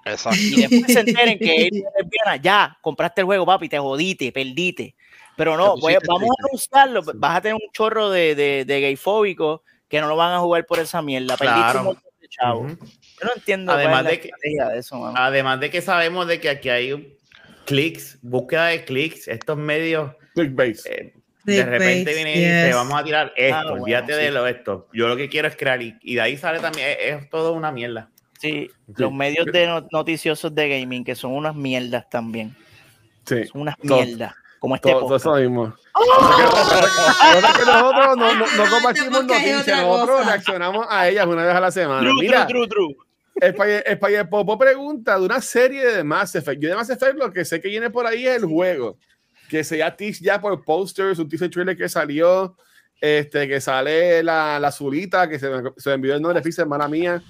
[0.05, 0.37] Exacto.
[0.41, 4.95] y después se enteren que es lesbiana, ya, compraste el juego, papi, te jodiste, perdiste.
[5.35, 9.99] Pero no, vamos a anunciarlo, vas a tener un chorro de, de, de gayfóbicos que
[10.01, 11.37] no lo van a jugar por esa mierda.
[11.37, 11.95] Claro.
[12.19, 12.73] de chavos.
[12.73, 12.85] Ujú.
[12.85, 15.13] Yo no entiendo Además de que- de eso, mano.
[15.17, 17.17] Además de que sabemos de que aquí hay
[17.65, 20.77] clics, búsqueda de clics, estos medios Clickbait.
[20.85, 21.13] eh,
[21.45, 22.75] de repente vienen y dicen, yes.
[22.75, 24.19] vamos a tirar esto, Ah, bueno, olvídate sí.
[24.21, 24.87] de lo esto.
[24.93, 27.51] Yo lo que quiero es crear y, y de ahí sale también, es, es todo
[27.53, 28.09] una mierda.
[28.39, 32.55] Sí, los medios de no- noticiosos de gaming, que son unas mierdas también.
[33.25, 33.45] Sí.
[33.45, 34.33] Son unas mierdas.
[34.59, 35.75] Como este Todo, eso mismo.
[35.93, 40.29] Pasa que nosotros no, no, no compartimos noticias, nosotros cosa.
[40.29, 42.01] reaccionamos a ellas una vez a la semana.
[42.01, 42.95] True, Mira, true, true,
[43.85, 46.61] España Popo pregunta de una serie de Mass Effect.
[46.61, 48.97] Yo de Mass Effect lo que sé que viene por ahí es el juego,
[49.53, 52.57] que se ya tease ya por posters, un teaser trailer que salió,
[52.99, 56.63] este, que sale la, la azulita, que se se me envió el nombre de Pixel,
[56.63, 57.21] hermana mía,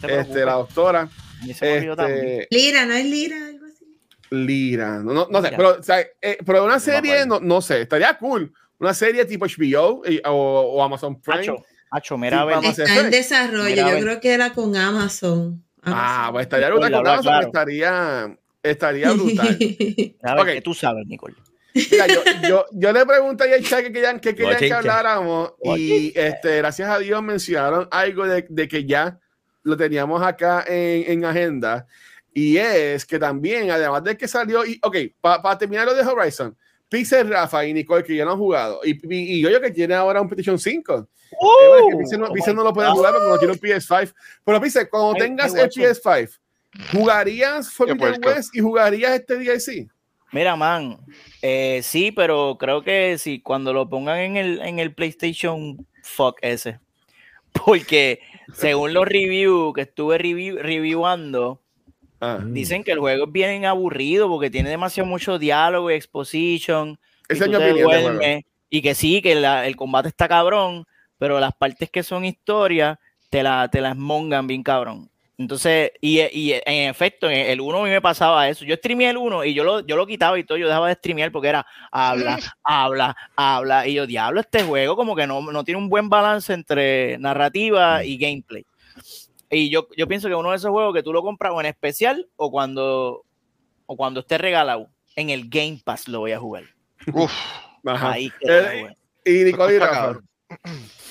[0.00, 1.08] este, la doctora,
[1.44, 3.36] este, Lira, ¿no es Lira?
[3.48, 3.84] Algo así.
[4.30, 7.80] Lira, no, no, no sé, pero, o sea, eh, pero una serie, no, no sé,
[7.80, 8.52] estaría cool.
[8.78, 10.30] Una serie tipo HBO eh, o,
[10.76, 11.40] o Amazon Prime.
[11.40, 11.56] Hacho,
[11.90, 13.64] Hacho, mira, a Sí, Está en desarrollo.
[13.64, 15.64] Mira, yo creo que era con Amazon.
[15.82, 16.32] Ah, Amazon.
[16.32, 17.46] pues estaría brutal, con Amazon, claro.
[17.48, 19.58] estaría, estaría brutal.
[20.22, 20.46] a ver, ok.
[20.46, 21.34] que tú sabes, Nicole.
[21.74, 26.12] Mira, yo, yo, yo le pregunté a Isaac que querían que, querían que habláramos y
[26.18, 29.18] este, gracias a Dios mencionaron algo de, de que ya
[29.62, 31.86] lo teníamos acá en, en agenda
[32.34, 36.56] y es que también, además de que salió, y, ok, para terminar lo de Horizon,
[36.88, 39.94] Pixel, Rafa y Nicole que ya no han jugado y, y, y yo que tiene
[39.94, 41.08] ahora un PlayStation 5.
[41.32, 41.36] Eh,
[41.68, 43.60] bueno, es que Pixel no, oh Pixel no lo puede jugar porque no tiene un
[43.60, 44.14] PS5.
[44.44, 45.80] Pero Pixel, cuando Ay, tengas el guacho.
[45.80, 46.38] PS5,
[46.92, 48.24] ¿jugarías Forbidden.
[48.24, 49.88] West y jugarías este DLC?
[50.32, 50.98] Mira, man,
[51.42, 56.38] eh, sí, pero creo que sí, cuando lo pongan en el, en el PlayStation, fuck
[56.42, 56.80] ese.
[57.66, 58.20] Porque
[58.54, 61.60] según los reviews que estuve review- reviewando,
[62.24, 66.98] Ah, dicen que el juego es bien aburrido porque tiene demasiado mucho diálogo y exposition.
[67.28, 70.84] y Esa es mi opinión duermes, Y que sí, que la- el combate está cabrón,
[71.18, 75.10] pero las partes que son historia te la, te las mongan bien cabrón.
[75.38, 78.64] Entonces, y, y en efecto, en el 1 a mí me pasaba eso.
[78.64, 80.94] Yo streameé el 1 y yo lo, yo lo quitaba y todo, yo dejaba de
[80.94, 83.86] streamear porque era habla, habla, habla.
[83.88, 88.04] Y yo, diablo, este juego como que no, no tiene un buen balance entre narrativa
[88.04, 88.64] y gameplay.
[89.50, 91.66] Y yo, yo pienso que uno de esos juegos que tú lo compras o en
[91.66, 93.24] especial o cuando,
[93.86, 96.64] o cuando esté regalado en el Game Pass lo voy a jugar.
[97.12, 97.32] Uf,
[97.86, 98.12] Ajá.
[98.12, 98.96] Ahí Eh, está bueno.
[99.24, 100.18] Y Nicole y Rafa.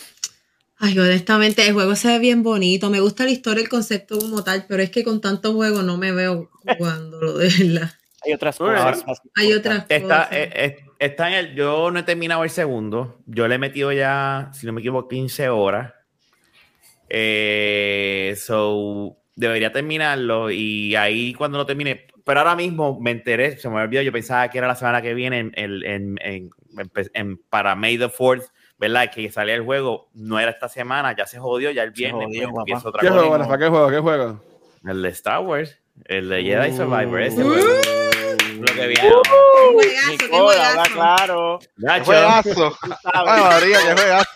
[0.84, 2.90] Ay, honestamente, el juego se ve bien bonito.
[2.90, 5.98] Me gusta la historia, el concepto como tal, pero es que con tantos juegos no
[5.98, 7.92] me veo jugándolo, de verdad.
[8.26, 9.04] Hay otras cosas.
[9.36, 9.86] Hay otras.
[9.90, 10.32] Está, cosas.
[10.32, 13.20] eh, eh, está en el, yo no he terminado el segundo.
[13.28, 15.94] Yo le he metido ya, si no me equivoco, 15 horas.
[17.10, 22.08] Eh, so, debería terminarlo y ahí cuando lo termine.
[22.24, 25.14] Pero ahora mismo me enteré, se me olvidó, yo pensaba que era la semana que
[25.14, 28.50] viene en, en, en- en- en- en- para May the 4th,
[28.82, 29.10] ¿verdad?
[29.14, 30.10] Que salía el juego.
[30.14, 33.08] No era esta semana, ya se jodió, ya el viernes jodió, pues, empieza otra ¿Qué
[33.08, 33.20] cosa.
[33.22, 33.58] juego, Rafa?
[33.60, 33.90] ¿Qué juego?
[33.90, 34.44] ¿Qué juego?
[34.86, 37.48] El de Star Wars, el de Jedi Survivor, ese Uh.
[37.48, 37.68] juego.
[38.62, 39.02] Lo que viene.
[39.02, 39.10] ¡Qué
[39.74, 40.94] juegazo, qué Nicole, habla juegazo!
[40.94, 41.60] claro.
[41.62, 42.06] ¡Qué Nacho.
[42.06, 42.78] juegazo!
[42.82, 43.44] ¡Ay, sabes.
[43.62, 44.30] María, qué juegazo!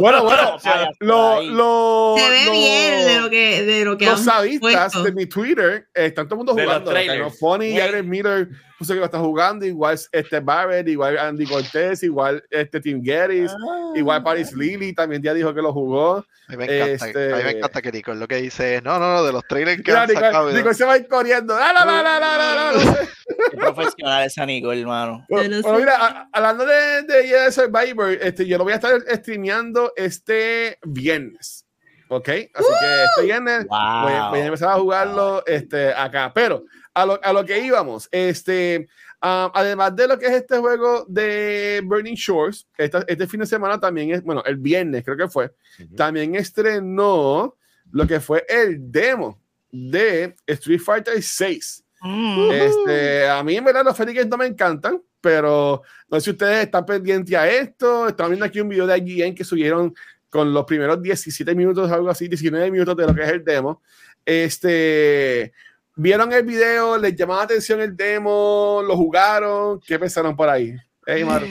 [0.00, 0.56] Bueno, bueno,
[1.00, 4.58] No lo, lo, Se ve lo- bien de lo que, de lo que los han
[4.60, 5.02] puesto.
[5.02, 6.92] de mi Twitter eh, están todo el mundo jugando.
[6.92, 8.48] No Funny Miller
[8.80, 13.52] puso que lo está jugando, igual este Barrett, igual Andy Cortés, igual este Tim Geddes,
[13.52, 13.92] Ah.
[13.94, 16.24] igual Paris Lily también ya dijo que lo jugó.
[16.48, 18.82] A mí me encanta, Este- a mí me encanta que Nicole lo que dice es,
[18.82, 20.14] no, no, no, de los trailers que han sacado.
[20.24, 20.56] Nicole, ¿verdad?
[20.58, 21.54] Nicole se va a ir corriendo.
[21.54, 23.08] ¡Ah, la, la, la, la, la, la!
[23.50, 25.26] Qué profesional esa Nicole, hermano.
[25.28, 25.82] Bueno, no bueno, sé.
[25.84, 31.66] mira, a- hablando de, de Survivor, este, yo lo voy a estar streameando este viernes.
[32.12, 32.28] ¿Ok?
[32.28, 32.44] Así
[32.80, 34.30] que este viernes voy, a- Wow.
[34.30, 36.32] voy a empezar a jugarlo este, acá.
[36.34, 38.88] Pero a lo, a lo que íbamos, este,
[39.22, 43.44] Ah, además de lo que es este juego de Burning Shores, esta- este fin de
[43.46, 45.52] semana también es, bueno, el viernes creo que fue,
[45.94, 47.54] también estrenó
[47.92, 49.38] lo que fue el demo
[49.70, 51.84] de Street Fighter 6.
[52.00, 52.50] Mm.
[52.50, 56.64] Este, a mí en verdad los Fenix no me encantan, pero no sé si ustedes
[56.64, 58.08] están pendientes a esto.
[58.08, 59.94] Estamos viendo aquí un video de IGN que subieron
[60.30, 63.82] con los primeros 17 minutos, algo así, 19 minutos de lo que es el demo.
[64.24, 65.52] Este,
[66.00, 70.74] vieron el video, les llamó la atención el demo, lo jugaron, ¿qué pensaron por ahí?
[71.06, 71.46] Ey, Maru.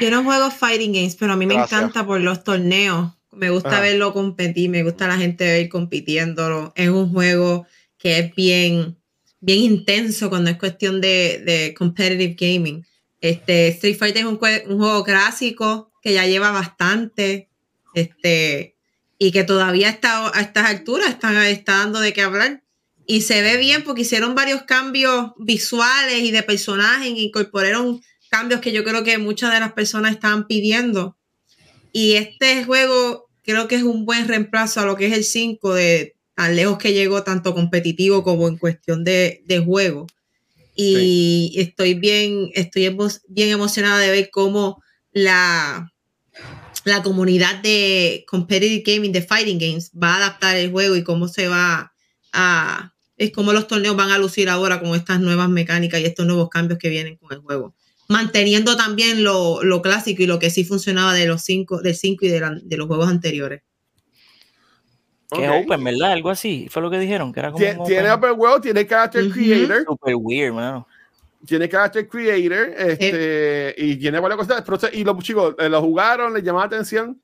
[0.00, 1.80] Yo no juego fighting games, pero a mí me Gracias.
[1.80, 3.12] encanta por los torneos.
[3.32, 3.80] Me gusta Ajá.
[3.80, 6.72] verlo competir, me gusta la gente ver compitiéndolo.
[6.74, 7.66] Es un juego
[7.98, 8.98] que es bien,
[9.40, 12.84] bien intenso cuando es cuestión de, de competitive gaming.
[13.20, 17.48] Este, Street Fighter es un juego clásico que ya lleva bastante,
[17.94, 18.76] este,
[19.18, 22.62] y que todavía está a estas alturas está, está dando de qué hablar.
[23.10, 28.70] Y se ve bien porque hicieron varios cambios visuales y de personajes, incorporaron cambios que
[28.70, 31.16] yo creo que muchas de las personas estaban pidiendo.
[31.92, 35.74] Y este juego creo que es un buen reemplazo a lo que es el 5
[35.74, 40.06] de tan lejos que llegó, tanto competitivo como en cuestión de, de juego.
[40.76, 45.92] Y estoy bien, estoy emo- bien emocionada de ver cómo la,
[46.84, 51.26] la comunidad de competitive gaming, de fighting games, va a adaptar el juego y cómo
[51.26, 51.92] se va
[52.32, 52.92] a...
[53.20, 56.48] Es como los torneos van a lucir ahora con estas nuevas mecánicas y estos nuevos
[56.48, 57.74] cambios que vienen con el juego
[58.08, 62.26] manteniendo también lo, lo clásico y lo que sí funcionaba de los cinco, del 5
[62.26, 63.62] y de, la- de los juegos anteriores.
[65.30, 66.10] Que es open, ¿verdad?
[66.12, 66.66] Algo así.
[66.70, 67.84] Fue lo que dijeron, que era como.
[67.86, 68.32] Tiene open.
[68.36, 69.32] World, tiene Character Ujú.
[69.34, 70.88] Creator, Super weird, mano.
[71.46, 74.64] tiene Character Creator, este, y tiene varias cosas.
[74.66, 76.34] pero, y los chicos, eh, ¿lo jugaron?
[76.34, 77.20] ¿Les llamó la atención?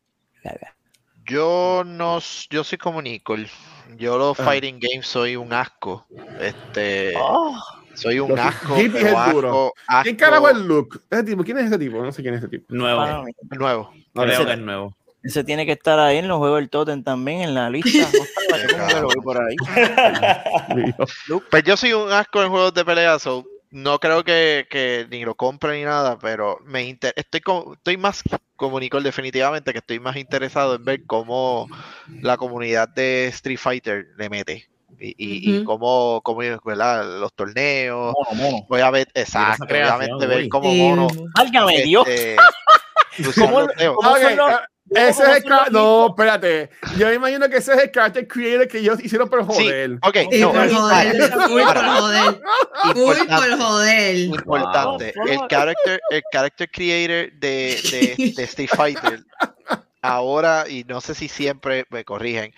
[1.29, 3.49] Yo no, yo soy como Nicole.
[3.97, 4.51] Yo los Ajá.
[4.51, 6.07] fighting games soy un asco.
[6.41, 7.57] Este, Oh,
[7.95, 8.77] soy un asco.
[8.77, 9.73] Jeep es pero el duro.
[9.87, 10.99] asco, ¿Quién asco carajo es Luke?
[11.11, 11.45] ¿Ese tipo?
[11.45, 12.03] ¿Quién es ese tipo?
[12.03, 12.65] No sé quién es ese tipo.
[12.75, 13.01] Nuevo.
[13.01, 13.25] mano,
[13.59, 13.91] nuevo.
[14.15, 14.47] Creo Ok.
[14.47, 14.97] que es nuevo.
[15.23, 17.89] ese tiene que estar ahí en los juegos del Totem también, en la lista.
[19.03, 19.57] No por ahí.
[21.51, 25.25] Pues yo soy un asco en juegos de pelea, so no creo que, que ni
[25.25, 28.23] lo compre ni nada, pero me inter- estoy como, estoy más
[28.57, 31.69] como Nicole definitivamente que estoy más interesado en ver cómo
[32.23, 35.65] la comunidad de Street Fighter le mete y, y, y Ujú.
[35.67, 37.05] cómo, cómo ¿verdad?
[37.21, 38.15] los torneos.
[38.31, 38.67] Mono, mono.
[38.69, 41.09] Voy a ver, exacto, creación, obviamente ver cómo mono.
[41.35, 42.07] Válgame Dios.
[42.09, 42.37] este,
[43.29, 44.53] usar ¿Cómo- cómo son los-
[44.91, 46.71] ese es el No, espérate.
[46.97, 49.99] Yo me imagino que ese es el Character Creator que ellos hicieron por Sí, joder.
[50.03, 52.35] ok, Sí, no, por joder, full por joder,
[52.85, 53.57] importante.
[53.57, 54.17] por joder.
[54.17, 55.13] importante.
[55.17, 55.27] Wow.
[55.29, 59.25] El character, el character creator de, de, de Street Fighter,
[60.03, 62.55] ahora, y no sé si siempre me corrigen,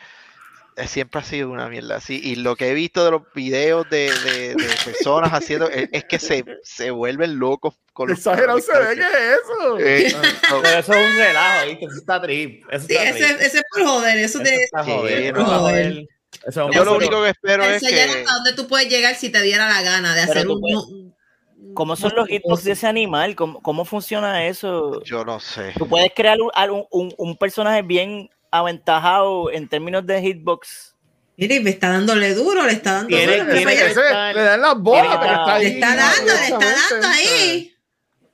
[0.86, 2.20] siempre ha sido una mierda así.
[2.22, 6.04] Y lo que he visto de los videos de, de- de personas haciendo es, es
[6.04, 9.14] que se, se vuelven locos con los Exagerado se ve, ¿qué characters.
[9.24, 9.78] es eso?
[9.80, 10.16] Eh,
[10.50, 11.84] no, Pero eso es un relajo, ¿viste?
[11.86, 12.64] Eso está trip.
[12.70, 13.40] Eso Sí, está ese, trip.
[13.40, 15.32] ese es por joder, eso Eso te está Sí, joder.
[15.34, 15.40] no.
[15.40, 15.86] eso está joder.
[16.46, 19.14] Eso es un yo lo único que espero es que hasta dónde tú puedes llegar
[19.16, 21.08] si te diera la gana de hacer un, puedes-
[21.74, 23.34] ¿Cómo son los hitbox de ese animal?
[23.36, 25.02] ¿Cómo, cómo funciona eso?
[25.04, 25.72] yo no sé.
[25.76, 30.94] Tú puedes crear un, un- un- un personaje bien aventajado en términos de hitbox.
[31.36, 33.44] Mira, y me está dándole duro, le está dando duro.
[34.34, 35.62] le dan las bolas, pero está ahí.
[35.64, 36.58] le está dando, le está
[36.90, 37.74] dando ahí.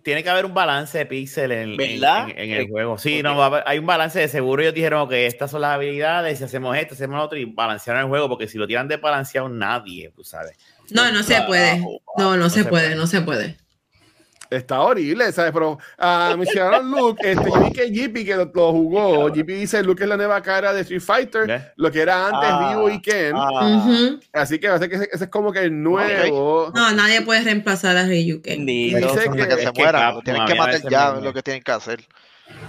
[0.02, 2.28] Tiene que haber un balance de píxeles en, en- ¿Verdad?
[2.28, 2.98] en- en el Eh, juego.
[2.98, 4.60] Sí, no, va hay un balance de seguro.
[4.62, 8.02] Ellos dijeron que estas son las habilidades, si hacemos esto, hacemos lo otro y balancearon
[8.02, 10.58] el juego, porque si lo tiran desbalanceado, nadie, tú sabes.
[10.90, 11.78] No, no se puede.
[12.18, 12.96] No, no se se puede, puede.
[12.96, 13.56] no se puede.
[14.56, 15.52] Está horrible, ¿sabes?
[15.52, 19.32] Pero ah, mencionaron Luke, este, yo vi que Jippy que lo, lo jugó.
[19.32, 22.74] Jippy dice Luke es la nueva cara de Street Fighter, lo que era antes Ah,
[22.74, 23.34] Ryu y Ken.
[23.36, 24.16] Ah.
[24.32, 26.72] Así que va a ser que ese, ese es como que el nuevo.
[26.74, 28.58] No, nadie puede reemplazar a Ryuken.
[28.58, 28.96] bendito.
[28.98, 31.62] Dice Hasta que- que se es que tienen que matar ya, es lo que tienen
[31.62, 32.04] que hacer.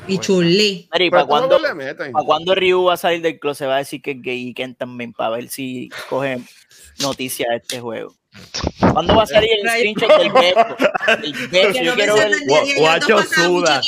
[0.07, 0.89] Y Chun-Li.
[0.93, 2.11] Mira, ¿y Pero para cuándo, juegos le meten.
[2.13, 3.67] para cuándo Ryu va a salir del closet?
[3.67, 6.39] Va a decir que es gay y Ken también, para ver si coge
[7.01, 8.15] noticia de este juego.
[8.79, 10.77] ¿Cuándo va a salir el screenshot del beso?
[11.23, 12.31] El beso, Que yo no quiero ver.
[12.77, 13.81] Guacho pasaban mucho suda.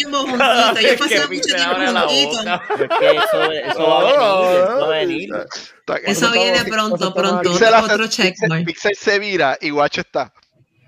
[0.79, 2.61] que pasaban mucho tiempo boca.
[2.79, 5.29] Es que eso, eso va a venir, eso va a venir.
[5.33, 7.51] Eso Nosotros viene pronto, pronto.
[7.51, 8.65] Otro, checkmark.
[8.65, 10.33] Pixel se vira y Guacho está.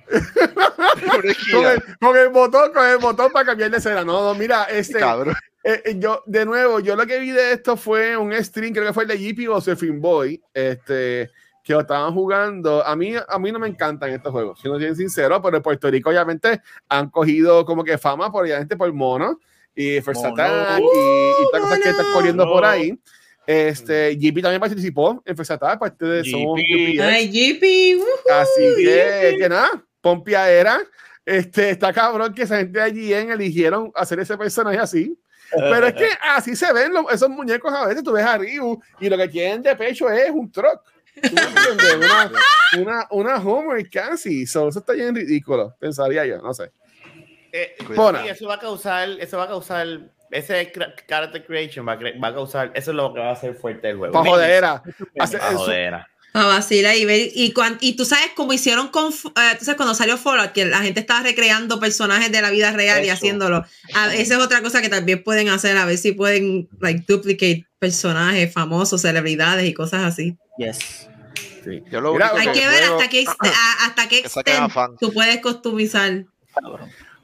[1.51, 4.03] Con el, con el botón, con el botón para cambiar de escena.
[4.03, 4.99] No, no, mira, este.
[4.99, 5.35] Cabrón.
[5.63, 8.87] Eh, eh, yo, de nuevo, yo lo que vi de esto fue un stream, creo
[8.87, 11.29] que fue el de Jippy o Surfing Boy, este,
[11.63, 12.85] que lo estaban jugando.
[12.85, 15.89] A mí, a mí no me encantan estos juegos, siendo bien sincero, pero en Puerto
[15.89, 19.39] Rico obviamente han cogido como que fama por, obviamente, por mono
[19.75, 20.33] y First Mono.
[20.33, 22.99] Attack y, y todas las cosas que están corriendo por ahí.
[23.45, 27.01] Este, Jippy también participó en First Attack, parte de Somos JP.
[27.01, 28.03] Ay, JP.
[28.31, 29.69] Así que, que nada,
[30.01, 30.79] pompiadera.
[31.25, 35.17] Este, está cabrón que esa gente de allí en eligieron hacer ese personaje así.
[35.51, 38.03] Pero es que así se ven los- esos muñecos a veces.
[38.03, 40.81] Tú ves a Ryu y lo que tienen de pecho es un truck.
[41.97, 42.31] Una,
[42.77, 44.45] una, una Homer casi.
[44.45, 46.37] So, eso está bien ridículo, pensaría yo.
[46.41, 46.71] No sé.
[47.51, 47.75] Eh,
[48.29, 49.87] eso va a causar, eso va a causar,
[50.29, 50.71] ese
[51.07, 53.55] character creation va a, cre- va a causar, eso es lo que va a hacer
[53.55, 54.13] fuerte el juego.
[54.13, 54.83] Pa' jodera.
[55.19, 56.07] Hace- Pa' eso- jodera.
[56.31, 57.29] Para vacilar y ver.
[57.33, 59.11] Y, cuan- y tú sabes cómo hicieron con.
[59.11, 62.71] Eh, tú sabes cuando salió Fallout, que la gente estaba recreando personajes de la vida
[62.71, 63.13] real y Eso.
[63.15, 63.65] haciéndolo.
[63.95, 67.65] A- esa es otra cosa que también pueden hacer, a ver si pueden, like, duplicate
[67.79, 70.37] personajes famosos, celebridades y cosas así.
[70.59, 71.08] Yes.
[71.63, 71.83] Sí.
[71.91, 73.25] Yo lo Mira, Hay que que ver luego- hasta qué,
[73.85, 76.25] hasta qué extent tú puedes customizar.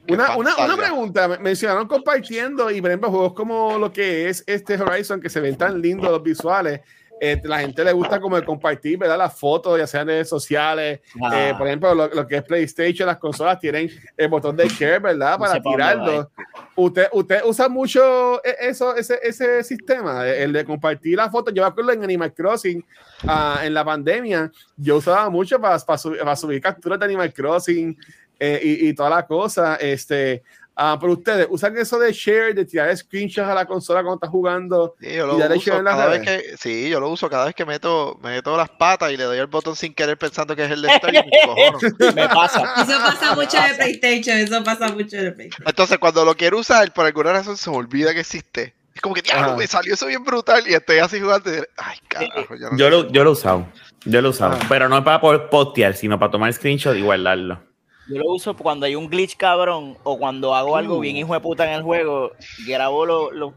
[0.08, 4.44] Una, una, una pregunta, me- mencionaron compartiendo y por ejemplo juegos como lo que es
[4.46, 6.80] este Horizon que se ven tan lindos los visuales,
[7.20, 9.16] eh, la gente le gusta como compartir, ¿verdad?
[9.16, 11.48] Las fotos, ya sean en redes sociales, Ah.
[11.48, 15.00] eh, por ejemplo lo, lo que es PlayStation, las consolas tienen el botón de share,
[15.00, 15.32] ¿verdad?
[15.32, 16.30] No Para dónde tirarlo.
[16.74, 21.54] ¿Usted, usted usa mucho e- eso, ese, ese sistema, el de compartir las fotos.
[21.54, 22.84] Yo me acuerdo en Animal Crossing,
[23.26, 27.32] ah, en la pandemia, yo usaba mucho para, para, subir, para subir capturas de Animal
[27.32, 27.96] Crossing
[28.38, 29.76] eh, y, y toda la cosa.
[29.76, 30.42] Este,
[30.76, 34.28] ah, pero ustedes usan eso de share, de tirar screenshots a la consola cuando está
[34.28, 34.94] jugando.
[35.00, 38.18] Sí, yo lo uso cada vez que, sí, yo lo uso cada vez que meto,
[38.22, 40.88] meto las patas y le doy el botón sin querer pensando que es el de
[40.90, 41.78] Start y me encojono.
[42.14, 42.74] Me pasa.
[42.82, 45.66] Eso pasa mucho en el PlayStation, eso pasa mucho el PlayStation.
[45.68, 48.74] Entonces, cuando lo quiero usar, por alguna razón se me olvida que existe.
[48.94, 51.50] Es como que, diablo, me salió eso bien brutal y estoy así jugando.
[51.54, 53.66] y- Ay, carajo, ya no Yo lo, yo lo he usado,
[54.06, 54.66] yo lo he usado, Ah.
[54.70, 57.60] pero no para poder postear, sino para tomar screenshot y guardarlo.
[58.08, 61.40] Yo lo uso cuando hay un glitch cabrón o cuando hago algo bien hijo de
[61.40, 62.32] puta en el juego,
[62.66, 63.54] grabo, lo, lo-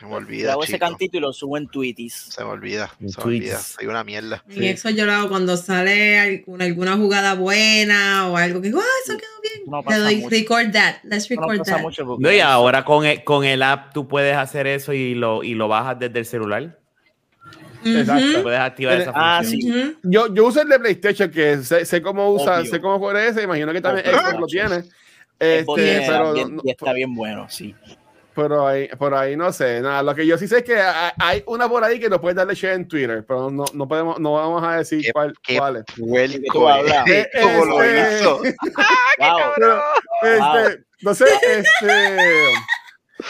[0.00, 0.86] Se me olvida, grabo ese chico.
[0.86, 2.12] cantito y lo subo en Tweeties.
[2.34, 3.58] Se me olvida, En se me olvida.
[3.60, 4.42] Soy una mierda.
[4.48, 8.80] En eso yo lo hago cuando sale alguna, alguna jugada buena o algo que digo,
[8.80, 9.70] ah, eso quedó bien.
[9.70, 10.30] No pasa doy mucho.
[10.30, 12.06] record that, let's No record pasa that.
[12.18, 15.54] No, y ahora con el, con el app tú puedes hacer eso y lo, y
[15.54, 16.80] lo bajas desde el celular.
[17.84, 18.42] Exacto.
[18.42, 19.60] Puedes activar esa Ah, función.
[19.60, 19.70] sí.
[19.70, 19.96] ujú.
[20.02, 22.70] Yo, yo uso el de PlayStation, que sé, sé cómo usa, Obvio.
[22.70, 24.20] sé cómo juega ese, imagino que también Obvio.
[24.20, 24.76] Xbox lo tiene.
[25.38, 27.74] El Este, pero, bien- no- y está bien bueno, sí.
[28.34, 30.02] pero ahí, por ahí no sé, nada.
[30.02, 30.80] Lo que yo sí sé es que
[31.18, 34.18] hay una por ahí que no puedes darle share en Twitter, pero no, no podemos,
[34.20, 35.84] no vamos a decir Qué- cuál, qué cuál es.
[35.98, 37.06] Huele, ¿De qué tú hablas?
[37.08, 38.38] Eh, ¿Cómo lo este- hizo?
[39.18, 39.38] Wow.
[39.56, 39.82] Pero,
[40.38, 40.56] Wow.
[40.58, 41.66] este, no sé, este.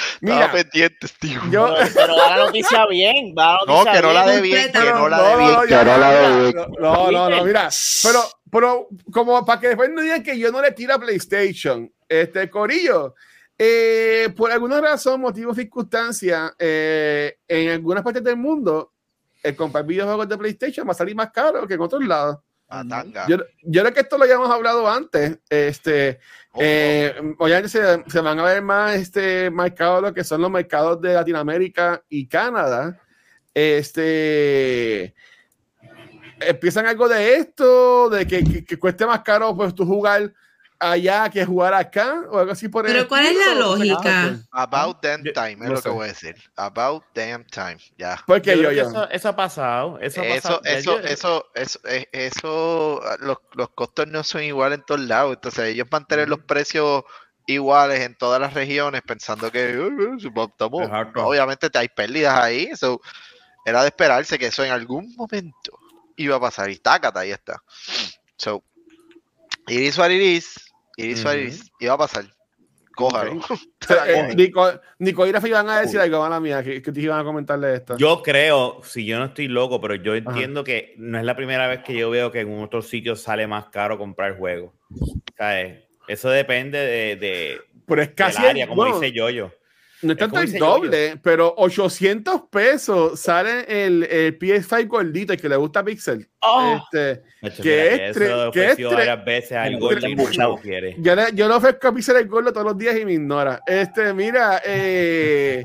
[0.23, 1.41] Estaba Mira, pendiente, tío.
[1.51, 1.75] yo.
[1.75, 4.37] Pero, pero da la noticia bien, va la No, noticia que no la bien.
[4.37, 5.61] de bien, que no la de bien.
[5.69, 6.67] que no la de bien.
[6.79, 7.69] no, no, no, mira,
[8.03, 11.93] pero, pero como para que después no digan que yo no le tiro a PlayStation,
[12.09, 13.15] este Corillo,
[13.59, 18.93] eh, por alguna razón, motivo, circunstancia, eh, en algunas partes del mundo,
[19.43, 22.39] el comprar videojuegos de PlayStation va a salir más caro que en otros lados.
[22.73, 23.27] Matanga.
[23.29, 25.39] Yo, yo creo que esto lo habíamos hablado antes.
[25.49, 26.19] Este,
[26.55, 30.51] Oh, eh, obviamente se, se van a ver más este mercados lo que son los
[30.51, 33.01] mercados de Latinoamérica y Canadá.
[33.55, 35.15] Este
[36.41, 40.33] empiezan algo de esto, de que, que- que cueste más caro pues tú jugar
[40.91, 44.23] allá que jugar acá o algo así por el Pero ¿cuál es la qué lógica?
[44.25, 44.39] hacer.
[44.51, 45.83] About damn Yo- time, es no lo sé.
[45.85, 46.35] que voy a decir.
[46.57, 48.23] About damn time, ya.
[48.27, 48.89] Porque Yo yo, creo que yo.
[48.89, 49.99] Eso, eso ha pasado.
[50.01, 50.61] Eso, ha Eso, pasado.
[50.65, 55.35] Eso, eso, eso, eh, eso, ah, los, los costos no son iguales en todos lados.
[55.35, 57.05] Entonces ellos mantener los precios
[57.47, 61.27] iguales en todas las regiones pensando que "Eh, eh, si va- estamos- Exacto.
[61.27, 62.71] obviamente te hay pérdidas ahí.
[62.77, 63.01] So,
[63.65, 65.79] era de esperarse que eso en algún momento
[66.17, 66.71] iba a pasar.
[66.71, 67.63] Y tácata, ahí está.
[68.37, 68.63] So,
[69.69, 70.55] it is what it is.
[70.97, 71.29] It Ujú.
[71.39, 71.73] is.
[71.81, 72.25] Iba a pasar.
[72.95, 73.41] Cójalo.
[73.83, 74.35] O sea, la eh.
[74.37, 77.25] Nico, Nico y iban a decir algo a la mía, que, que te iban a
[77.25, 77.97] comentarle esto.
[77.97, 81.67] Yo creo, si yo no estoy loco, pero yo entiendo que no es la primera
[81.67, 84.73] vez que yo veo que en otros sitios sale más caro comprar juegos.
[85.37, 85.83] ¿Sabes?
[86.07, 89.53] Eso depende de, de, pero es del casi área, el- como bueno, dice Yoyo.
[90.03, 95.41] No es Es tanto el doble, pero 800 pesos sale el, el PS5 gordito, el
[95.41, 96.29] que le gusta Pixel.
[96.41, 97.23] Oh, Este,
[97.63, 100.97] que es eso que es varias veces al gordo y no lo quiere.
[100.99, 103.63] yo, le, yo le ofrezco a Pixel el gordo todos los días y me ignora.
[103.67, 105.65] Este, mira, eh,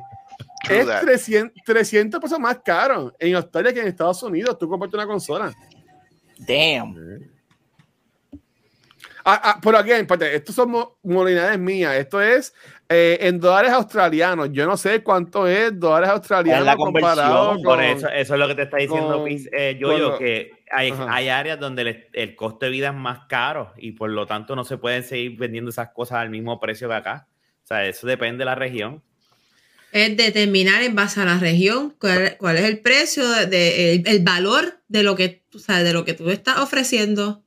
[0.69, 1.01] es that.
[1.01, 4.57] 300, 300 pesos más caro en Australia que en Estados Unidos.
[4.59, 5.51] Tú compraste una consola.
[6.37, 6.95] damn.
[9.29, 11.95] Ah, ah, pero again, espérate, estos son mo- modalidades mías.
[11.95, 12.53] Esto es
[12.89, 14.49] eh, en dólares australianos.
[14.51, 18.47] Yo no sé cuánto es dólares australianos la conversión, comparado Por eso, eso es lo
[18.47, 21.81] que te está diciendo con- Piz- eh, con Yoyo, lo- que hay, hay áreas donde
[21.81, 25.03] el, el costo de vida es más caro y por lo tanto no se pueden
[25.03, 27.27] seguir vendiendo esas cosas al mismo precio que acá.
[27.63, 29.03] O sea, eso depende de la región.
[29.91, 34.07] Es determinar en base a la región cuál, cuál es el precio, de, de- el,
[34.07, 37.43] el valor de lo que, o sea, de lo que tú estás ofreciendo.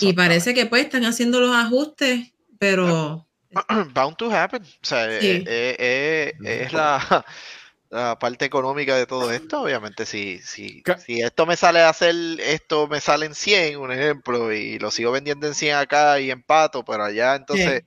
[0.00, 3.26] Y parece que pues están haciendo los ajustes, pero
[3.94, 4.62] Bound to happen.
[4.62, 5.42] O sea, Sí.
[5.44, 6.98] eh, eh, eh, es la,
[7.90, 9.62] la parte económica de todo esto.
[9.62, 13.92] Obviamente, si, si, si esto me sale a hacer, esto me sale en 100, un
[13.92, 17.82] ejemplo, y lo sigo vendiendo en 100 acá y empato, pero allá, entonces,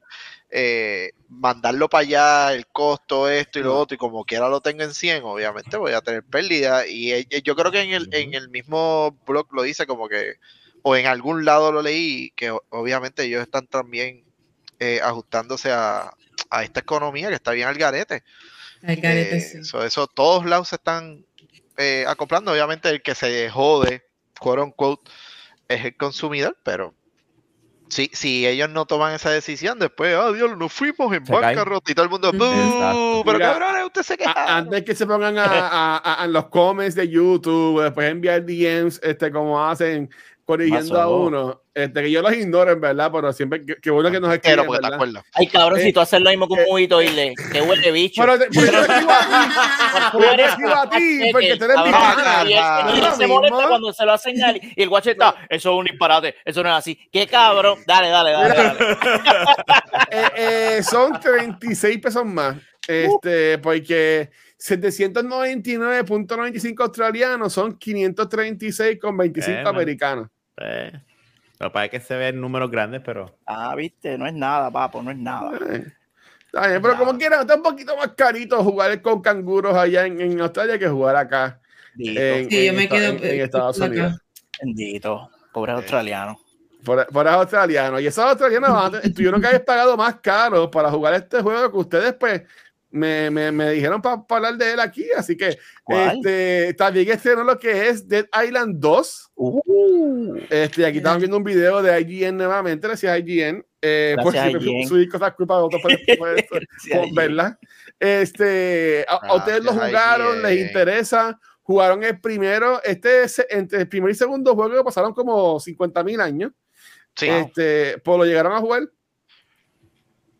[0.50, 4.84] eh, mandarlo para allá, el costo, esto y lo otro, y como quiera lo tengo
[4.84, 6.88] en 100, obviamente voy a tener pérdida.
[6.88, 10.36] Y eh, yo creo que en el, en el mismo blog lo dice como que,
[10.82, 14.24] o en algún lado lo leí, que obviamente ellos están también
[14.80, 16.12] eh, ajustándose a,
[16.50, 18.24] a esta economía que está bien al garete.
[18.84, 19.64] al garete, Eh, sí.
[19.64, 21.26] so, eso, todos lados se están
[21.78, 22.52] eh, acoplando.
[22.52, 24.04] Obviamente el que se jode,
[24.40, 25.10] quote unquote,
[25.68, 26.94] es el consumidor, pero
[27.90, 31.96] si, si ellos no toman esa decisión, después, oh Dios, nos fuimos en bancarrota y
[31.96, 32.38] todo el mundo, Ujú.
[32.38, 33.22] "Bú, Exacto.
[33.26, 34.58] pero Mira, cabrones, usted se queja.
[34.58, 39.00] antes que se pongan a, a- a- a los comments de YouTube, después enviar DMs,
[39.04, 40.10] este, como hacen
[40.50, 44.10] corrigiendo a uno, este, que yo los ignoro en verdad, pero siempre que, que bueno
[44.10, 45.24] que nos Pero escriben, porque te acuerdas.
[45.34, 47.36] Ay, cabrón, Eh, si tú haces lo mismo con eh, un juguito y le.
[47.52, 48.20] Que huele bicho.
[48.20, 49.26] Pero, te- pero yo te escribo a ti,
[50.20, 52.46] pero te escribo a ti, porque tú eres mi pana.
[53.16, 55.86] se molesta cuando se lo hacen a él, y el guacho está, eso es un
[55.86, 56.98] disparate, eso no es así.
[57.12, 57.78] ¿Qué cabrón?
[57.86, 58.56] Dale, dale, dale.
[58.56, 58.80] dale.
[60.12, 62.56] Eh, eh, son 36 pesos más.
[62.88, 64.30] Este, porque
[64.60, 69.70] 799.95 australianos son 536,25 Bueno.
[69.70, 70.28] americanos.
[70.62, 70.92] Eh,
[71.60, 74.72] lo que pasa es que se ven números grandes, pero Ah, viste, no es nada,
[74.72, 75.58] papo, no es nada.
[75.72, 75.86] Eh,
[76.46, 77.18] está bien, pero como Nada.
[77.18, 81.16] quieran, está un poquito más carito jugar con canguros allá en, en Australia que jugar
[81.16, 81.60] acá
[81.96, 83.90] Bendito, en, Sí, yo en me esta- quedo, en- en Estados acá.
[83.92, 84.22] Unidos.
[84.62, 86.40] bendito, pobre australiano.
[86.86, 88.00] Por, por australianos.
[88.02, 92.14] Y esos australianos tuvieron que haber pagado más caro para jugar este juego que ustedes,
[92.14, 92.44] pues,
[92.92, 95.06] me, me, me dijeron para hablar de él aquí.
[95.16, 99.32] Así que este, también estrenó lo que es Dead Island 2.
[99.36, 103.66] Uh, Este, aquí estamos viendo un video de IGN nuevamente, gracias a IGN.
[103.82, 104.88] Eh, por Gracias, IGN.
[104.88, 106.56] subir cosas culpa de otros, por, por esto,
[106.92, 107.58] por verla.
[108.00, 110.68] Este, a, a ustedes lo jugaron, les IGN.
[110.68, 115.60] interesa, jugaron el primero, este es entre el primer y segundo juego que pasaron como
[115.60, 116.52] 50 mil años.
[117.16, 118.84] Sí, Este, pues lo llegaron a jugar.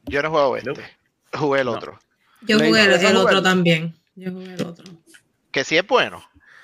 [0.06, 0.74] yo no juego este.
[1.34, 1.74] Jugué el No.
[1.74, 2.00] otro.
[2.42, 3.96] Yo ¿Le jugué el, otro también.
[4.16, 4.86] Yo jugué el otro.
[5.52, 6.24] Que sí es bueno.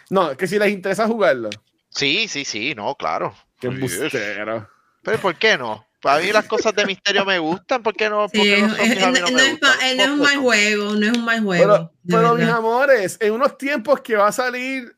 [0.10, 1.50] No, que si les interesa jugarlo.
[1.90, 3.36] Sí, sí, sí, no, claro.
[3.60, 3.80] Qué Yes.
[3.80, 4.70] bustero.
[5.02, 5.86] Pero ¿por qué no?
[6.04, 8.28] A mí las cosas de misterio me gustan, ¿por qué no?
[8.30, 11.64] Sí, Porque no es no un mal juego, no es un mal juego.
[11.64, 14.96] Pero, de pero mis amores, en unos tiempos que va a salir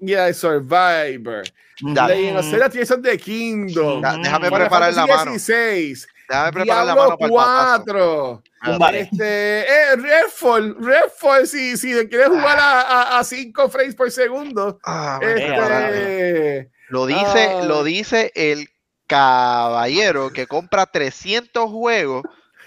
[0.00, 1.44] ya Survivor,
[1.80, 2.16] Dale.
[2.16, 5.30] Legend of Zelda the Kingdom, Da- déjame preparar la mano.
[5.32, 8.42] 16, Déjame preparar la Diablo mano para el batazo.
[8.62, 9.00] 4, Vale.
[9.00, 15.20] este, eh, Redfall, Redfall, si, si quieres jugar a, a, 5 frames por segundo, Ah,
[15.22, 17.64] este, Lo dice, Ah.
[17.64, 18.68] lo dice el
[19.06, 22.22] caballero que compra 300 juegos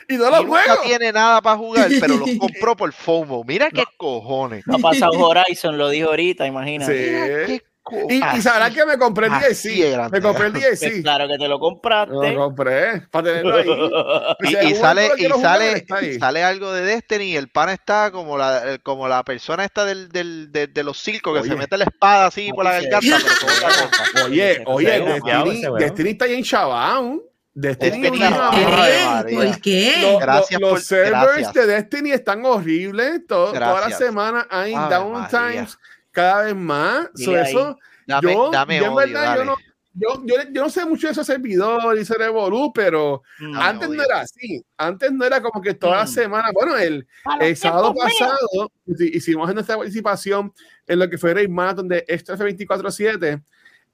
[0.09, 3.43] y no y lo nunca tiene nada para jugar, pero los compró por FOMO.
[3.43, 4.65] Mira qué cojones.
[4.67, 6.93] no ha pasado Horizon, lo dijo ahorita, imagínate.
[6.93, 7.59] Mira Sí.
[7.59, 7.65] qué
[8.09, 10.11] Y, y sabrán que me compré el así DLC.
[10.11, 11.01] Me compré el Pues DLC.
[11.01, 12.35] claro que te lo Lo compraste.
[12.35, 13.67] compré para tenerlo ahí.
[14.47, 15.85] Y, y algún sale, lo y sale,
[16.19, 20.09] sale algo de Destiny y el pan está como la, como la persona esta del,
[20.09, 21.49] del, de, de los circos que Oye.
[21.49, 24.25] se mete la espada así por la garganta, pero.
[24.27, 25.61] Oye, oye, Destiny.
[25.79, 27.21] Destiny está ahí en Chabán.
[27.59, 29.35] Destiny, Destiny, Ave ¿Qué?
[29.35, 29.93] ¿Por qué?
[30.01, 31.53] Lo- lo- Gracias los por- servers gracias.
[31.55, 33.21] de Destiny están horribles.
[33.27, 35.77] todo- toda la semana hay downtimes
[36.17, 37.09] cada vez más.
[37.13, 37.49] Dile So, ahí.
[37.51, 39.39] eso, Dame, yo, dame yo en odio, verdad, dale.
[39.39, 39.55] yo no,
[39.93, 43.55] yo, yo, yo no sé mucho de esos servidores y ese revolú, pero Mm.
[43.57, 44.63] Antes no era así.
[44.77, 46.07] Antes no era como que toda la Mm.
[46.07, 46.49] semana.
[46.53, 47.07] Bueno, el,
[47.39, 50.51] el sábado pasado hici- hicimos nuestra participación
[50.87, 53.41] en lo que fue Raid Marathon de Extra F247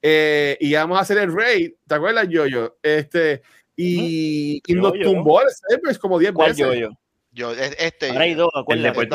[0.01, 1.71] eh, y íbamos a hacer el raid.
[1.87, 2.77] ¿Te acuerdas, Yoyo?
[2.83, 3.41] Este,
[3.75, 6.79] y, y nos tumbó el server como 10 ¿Cuál veces.
[6.79, 6.89] yo,
[7.33, 7.51] yo?
[7.51, 8.09] Es- este.
[8.09, 9.11] Ahora hay dos, El de acuérdate.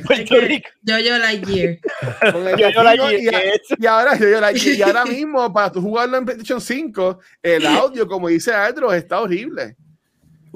[0.00, 0.68] Puerto Rico.
[0.82, 0.98] Yo,
[2.70, 3.42] yo, Lightyear.
[3.78, 7.66] Y, ahora, yo- yo la- y ahora mismo, para tú jugarlo en PlayStation 5, el
[7.66, 9.76] audio, como dice Andros, está horrible.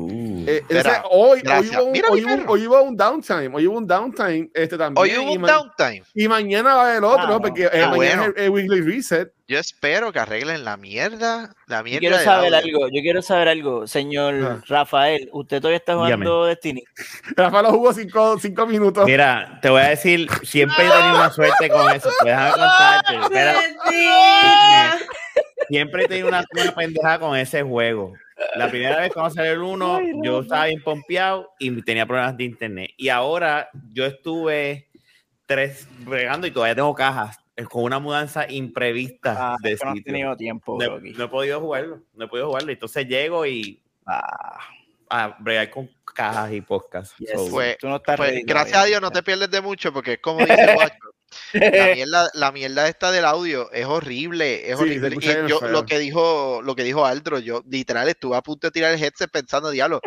[0.00, 0.62] Uh, Eh,
[1.10, 2.52] hoy, hoy, hubo un, Mira hoy, hubo, perro.
[2.52, 4.96] hoy hubo un downtime, hoy hubo un downtime este también.
[5.02, 6.02] Hoy hubo y, un downtime.
[6.14, 7.40] y mañana va a haber otro, Ah, no.
[7.40, 8.22] porque eh, Ah, mañana bueno.
[8.22, 9.32] es el, el weekly reset.
[9.48, 11.52] Yo espero que arreglen la mierda.
[11.66, 11.98] La Yo mierda.
[11.98, 12.76] quiero del saber audio.
[12.76, 14.60] algo, yo quiero saber algo, señor Ah.
[14.68, 15.28] Rafael.
[15.32, 16.84] ¿Usted todavía está jugando Destiny?
[17.36, 19.04] Rafa lo jugó cinco, cinco minutos.
[19.04, 22.08] Mira, te voy a decir, siempre he tenido una suerte con eso.
[22.20, 23.14] pues Déjame contarte.
[23.24, 23.54] Espera,
[25.68, 28.12] siempre he tenido una, una pendejada con ese juego.
[28.56, 32.36] La primera vez cuando salió el 1, Ay, yo estaba bien pompeado y tenía problemas
[32.36, 32.90] de internet.
[32.96, 34.88] Y ahora yo estuve
[35.46, 39.94] tres bregando y todavía tengo cajas eh, con una mudanza imprevista Ah, de que no
[39.94, 40.12] sitio.
[40.12, 42.70] tenido tiempo, No, he- no he podido jugarlo, no he podido jugarlo.
[42.72, 44.58] Entonces llego y Ah,
[45.10, 47.14] a bregar con cajas y podcasts.
[47.18, 47.30] yes.
[47.32, 50.14] So, Pues- Tú no estás Pues gracias a Dios no te pierdes de mucho porque
[50.14, 51.07] es como dice Guacho.
[51.52, 51.60] La
[51.94, 55.16] mierda, la mierda esta del audio es horrible, es Sí, horrible.
[55.20, 55.68] Y yo feo.
[55.68, 59.02] lo que dijo, lo que dijo Aldro, yo literal estuve a punto de tirar el
[59.02, 60.00] headset pensando, diablo,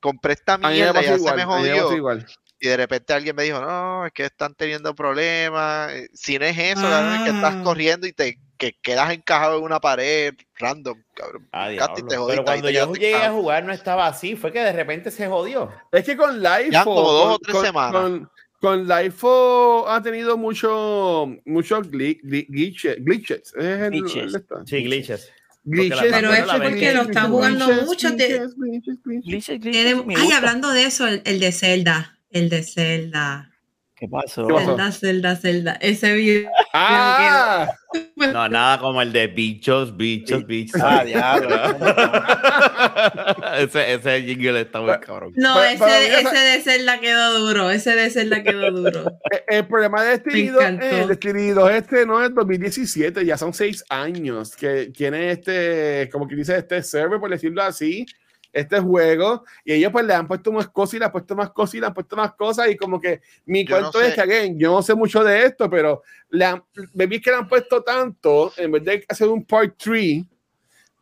[0.00, 1.36] compré esta mierda y ya se igual.
[1.36, 1.96] me jodió.
[1.96, 2.26] igual.
[2.60, 5.92] Y de repente alguien me dijo, no, es que están teniendo problemas.
[5.92, 7.62] Eh, Si no es eso, cabrón, es que estás Ah.
[7.62, 11.48] corriendo y te que quedas encajado en una pared random, cabrón.
[11.52, 14.34] ah, y te jodiste, Pero ahí cuando te yo llegué a jugar no estaba así,
[14.34, 15.70] fue que de repente se jodió.
[15.92, 18.02] Es que con Life Ya como dos o tres semanas.
[18.02, 18.30] Con,
[18.60, 22.96] con Lifeo ha tenido mucho, muchos gli- gli- glitches.
[23.04, 23.54] glitches.
[23.56, 24.32] Es el- Glitches.
[24.66, 25.30] Sí, glitches.
[25.64, 25.98] Glitches.
[25.98, 28.08] Porque la- Pero eso la es porque lo están jugando glitches, mucho.
[28.10, 29.24] glitches, glitches, glitches.
[29.24, 32.18] Glitches, glitches, tiene- me ay, hablando de eso, el, el de Zelda.
[32.30, 33.50] El de Zelda.
[33.96, 34.46] ¿Qué pasó?
[34.46, 34.66] ¿Qué pasó?
[34.76, 35.72] Zelda, Zelda, Zelda.
[35.80, 36.50] Ese video.
[36.72, 37.68] Ah,
[38.16, 40.80] No, nada como el de bichos, bichos, bichos.
[40.82, 41.48] Ah, diablo.
[43.58, 45.32] ese, ese jingle está muy cabrón.
[45.36, 47.70] No, Pero- ese, pero ese de Zelda quedó duro.
[47.70, 49.04] Ese de Zelda quedó duro.
[49.32, 50.86] Eh, el problema de Destiny Me 2, encantó.
[50.96, 56.26] eh, Destiny 2 este no es 2017, ya son seis años que tiene este, como
[56.26, 58.06] que dice, este server, por decirlo así,
[58.50, 61.50] este juego, y ellos pues le han puesto más cosas y le han puesto más
[61.50, 64.08] cosas y le han puesto más cosas, y como que mi Yo no cuento es
[64.08, 64.14] sé.
[64.14, 66.62] que, again, yo no sé mucho de esto, pero le han,
[66.94, 70.22] me vi que le han puesto tanto, en vez de hacer un part 3,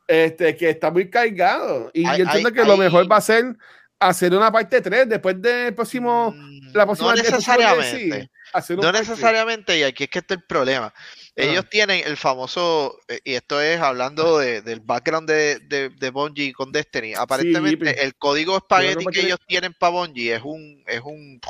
[0.06, 3.16] este, que está muy cargado, y Hay- yo entiendo hay- que lo hay- mejor va
[3.16, 3.56] a ser
[3.98, 8.06] hacer una parte 3 después del próximo Mm, la próxima no necesariamente.
[8.08, 10.92] DLC, hacer No necesariamente, y aquí es que está el problema.
[11.34, 16.10] Ellos tienen el famoso, eh, y esto es hablando de- del background de, de, de
[16.10, 17.12] Bungie con Destiny.
[17.14, 21.40] Aparentemente, pero- el código espagueti no que ellos tienen para Bungie es un, es un,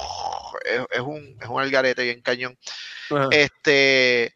[0.65, 2.57] es, es un, es un algarete bien cañón.
[3.11, 3.29] Ajá.
[3.33, 4.35] Este,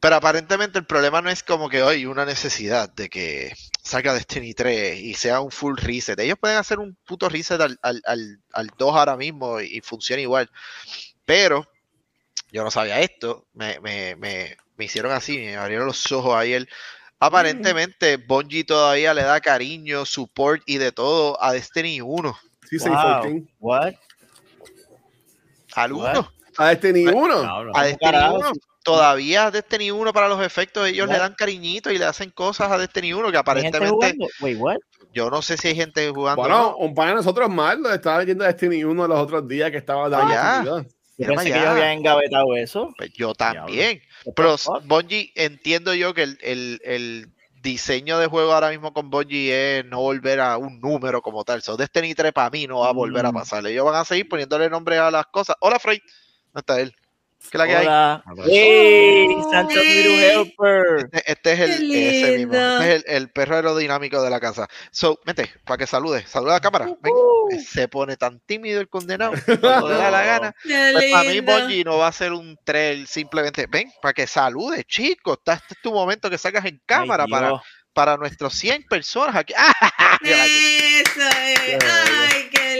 [0.00, 4.54] pero aparentemente el problema no es como que hay una necesidad de que salga Destiny
[4.54, 6.18] 3 y sea un full reset.
[6.20, 9.80] Ellos pueden hacer un puto reset al, al, al, al 2 ahora mismo y, y
[9.80, 10.50] funciona igual.
[11.24, 11.66] Pero
[12.52, 13.46] yo no sabía esto.
[13.54, 16.68] Me, me, me, me hicieron así, me abrieron los ojos ayer.
[17.20, 22.38] Aparentemente, Bungie todavía le da cariño, support y de todo a Destiny 1.
[22.70, 22.86] Sí, Wow.
[22.86, 23.44] 614.
[23.58, 23.94] What?
[25.74, 26.16] Al What?
[26.18, 26.32] 1.
[26.58, 27.42] A Destiny 1.
[27.42, 27.72] Cabrón.
[27.74, 28.38] A Destiny carajo?
[28.38, 28.52] 1.
[28.84, 32.78] Todavía Destiny 1 para los efectos, ellos le dan cariñito y le hacen cosas a
[32.78, 34.16] Destiny 1 que ¿Hay gente aparentemente?
[34.40, 34.76] Wait, what?
[35.12, 36.40] yo no sé si hay gente jugando.
[36.42, 36.76] Bueno, no.
[36.78, 40.08] un par de nosotros más lo estaba leyendo Destiny 1 los otros días que estaba
[40.08, 40.60] ya.
[40.60, 40.86] Destiny 2.
[41.18, 42.94] Yo pensé que ellos habían engavetado eso.
[42.96, 44.00] Pues yo también.
[44.36, 44.56] Pero?
[44.84, 47.26] Bungie, entiendo yo que el, el- el
[47.60, 51.60] diseño de juego ahora mismo con Bungie es no volver a un número como tal.
[51.60, 53.34] So, Destiny 3 para mí no va a volver a Mm.
[53.34, 53.66] pasar.
[53.66, 55.56] Ellos van a seguir poniéndole nombre a las cosas.
[55.58, 55.98] Hola, Frey.
[56.52, 56.94] ¿Dónde está él?
[57.50, 57.86] ¿Qué es la que hay?
[57.86, 58.22] Hola.
[58.26, 59.26] Ah, ¡Hey!
[59.28, 61.10] Guru Helper.
[61.12, 62.54] Este, este es el, ese mismo.
[62.54, 64.68] Este es el, el perro aerodinámico de la casa.
[64.90, 66.26] So, vente, para que salude.
[66.26, 66.86] Saluda a la cámara.
[67.00, 67.12] Ven.
[67.12, 67.60] Uh.
[67.60, 70.54] Se pone tan tímido el condenado cuando le da la gana.
[70.62, 71.40] Pues para mí.
[71.40, 73.66] Bungie no va a ser un trail simplemente.
[73.66, 75.34] Ven, para que salude, chico.
[75.34, 79.34] Está, este es tu momento que salgas en cámara Ay, para, para nuestros 100 personas
[79.36, 79.54] aquí.
[79.56, 80.18] ¡Ah!
[80.22, 81.78] Eso es.
[81.84, 82.37] Ay.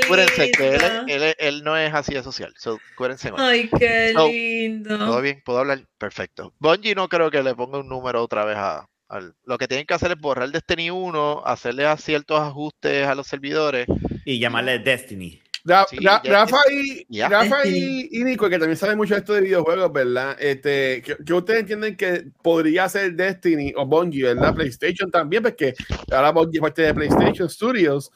[0.08, 0.82] Acuérdense que él,
[1.22, 2.52] él, él no es así de social.
[2.58, 3.30] So, acuérdense.
[3.36, 4.98] Ay, qué So, lindo.
[4.98, 5.42] ¿Todo bien?
[5.44, 5.84] ¿Puedo hablar?
[5.98, 6.52] Perfecto.
[6.58, 8.86] Bungie no creo que le ponga un número otra vez a...
[9.08, 13.14] al- Lo que tienen que hacer es borrar Destiny 1, hacerle a ciertos ajustes a
[13.14, 13.86] los servidores.
[14.24, 15.40] Y llamarle Destiny.
[15.64, 17.28] Ra- Sí, Ra- ya- Rafa, y, ya.
[17.28, 20.36] Rafa y, y Nico, que también saben mucho de esto de videojuegos, ¿verdad?
[20.40, 24.54] Este, que, que ustedes entienden que podría ser Destiny o Bungie, ¿verdad?
[24.54, 25.74] PlayStation también, porque
[26.10, 28.10] ahora Bungie es parte de PlayStation Studios,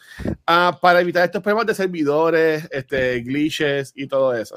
[0.46, 4.56] ah, para evitar estos problemas de servidores, este, glitches y todo eso.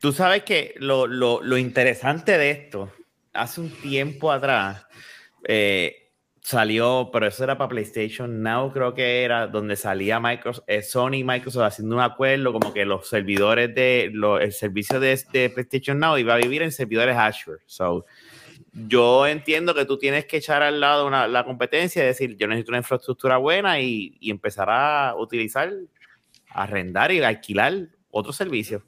[0.00, 2.92] Tú sabes que lo, lo- lo interesante de esto,
[3.32, 4.84] hace un tiempo atrás,
[5.44, 6.01] eh,
[6.44, 11.14] salió, pero eso era para PlayStation Now, creo que era, donde salía Microsoft, eh, Sony
[11.18, 15.50] y Microsoft haciendo un acuerdo, como que los servidores de, lo- el servicio de, de
[15.50, 17.60] PlayStation Now iba a vivir en servidores Azure.
[17.66, 18.06] So,
[18.88, 22.48] yo entiendo que tú tienes que echar al lado una- la competencia y decir, yo
[22.48, 25.72] necesito una infraestructura buena y, y empezar a utilizar,
[26.50, 28.82] arrendar y alquilar otros servicios.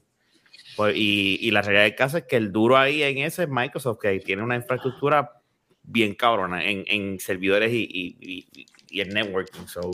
[0.76, 3.48] Pues, y, y la realidad del caso es que el duro ahí en eso es
[3.48, 5.30] Microsoft, que tiene una infraestructura
[5.84, 9.66] bien cabrona en, en servidores y, y, y- y en networking.
[9.66, 9.90] So,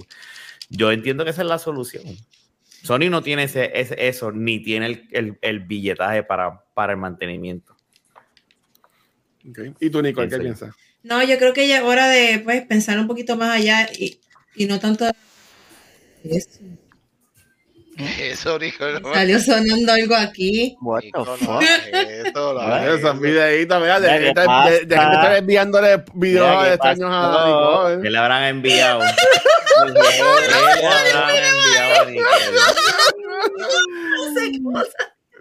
[0.69, 2.05] yo entiendo que esa es la solución.
[2.83, 6.99] Sony no tiene ese, ese- eso, ni tiene el, el- el billetaje para, para el
[6.99, 7.77] mantenimiento.
[9.81, 10.75] ¿Y tú, Nico, qué piensas?
[11.03, 14.21] No, yo creo que ya es hora de pues, pensar un poquito más allá y,
[14.55, 15.07] y no tanto.
[16.23, 16.61] Eso.
[18.21, 19.01] Eso, Nicole.
[19.01, 19.13] no.
[19.15, 20.77] Salió sonando algo aquí.
[20.81, 21.41] What the fuck?
[21.43, 23.15] no hagas esto, no hagas Esos eso.
[23.21, 27.11] videitos, mira, Mira, de, ¿qué de, de, de, de gente estar enviándole videos ¿qué extraños
[27.13, 27.47] a?
[27.47, 28.03] Nicole.
[28.03, 29.01] Que le habrán enviado.
[29.01, 32.61] Le habrán enviado a Nicole.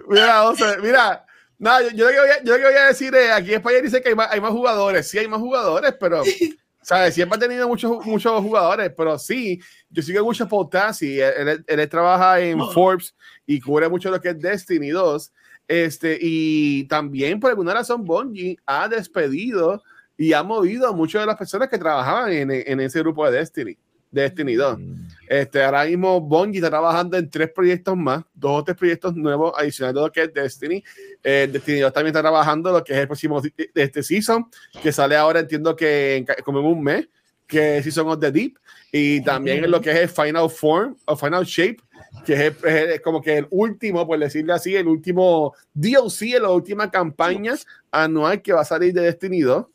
[0.08, 1.26] Mira, José, mira.
[1.58, 3.50] No, yo, yo lo que voy a, yo lo que voy a decir es, aquí
[3.50, 5.08] en España dice que hay más, hay más jugadores.
[5.10, 6.24] Sí, hay más jugadores, pero,
[6.90, 7.14] ¿sabes?
[7.14, 9.60] Siempre ha tenido muchos, muchos jugadores, pero sí,
[9.90, 13.16] yo sigo mucho podcasts y él, él- él trabaja en Forbes
[13.46, 15.32] y cubre mucho lo que es Destiny 2.
[15.68, 19.84] Este, y también por alguna razón Bungie ha despedido
[20.18, 23.38] y ha movido a muchas de las personas que trabajaban en, en ese grupo de
[23.38, 23.78] Destiny,
[24.12, 24.80] Destiny 2.
[25.28, 29.54] Este, ahora mismo Bungie está trabajando en tres proyectos más, dos o tres proyectos nuevos
[29.56, 30.84] adicionales de lo que es Destiny.
[31.24, 34.48] Eh, Destiny 2 también está trabajando lo que es el próximo de este season,
[34.82, 37.08] que sale ahora, entiendo que en como en un mes,
[37.46, 38.58] que es Season of the Deep,
[38.92, 41.78] y también en lo que es el Final Form o Final Shape,
[42.26, 46.90] que es, es como que el último, por decirle así, el último DLC, la última
[46.90, 47.56] campaña
[47.92, 49.66] anual que va a salir de Destiny 2.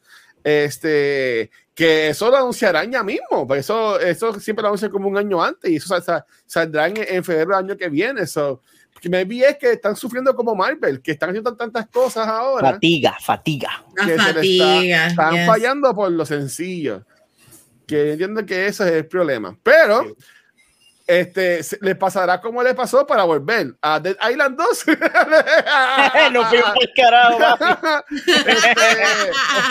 [0.45, 5.17] Este, que eso lo anunciarán ya mismo, porque eso, eso siempre lo anuncian como un
[5.19, 8.27] año antes y eso sal- sal- saldrá en, en febrero del año que viene.
[8.27, 8.63] So,
[9.01, 12.73] que me vi es que están sufriendo como Marvel, que están haciendo tantas cosas ahora
[12.73, 13.85] Fatiga, fatiga.
[13.97, 15.07] Que se le está- fatiga.
[15.09, 15.47] están yes.
[15.47, 17.05] fallando por lo sencillo.
[17.87, 19.59] Que entiendo que ese es el problema.
[19.63, 20.15] Pero
[21.07, 24.85] este le pasará como le pasó para volver a Dead Island 2.
[26.33, 27.39] Nos fuimos por carajo.
[28.11, 28.67] Este,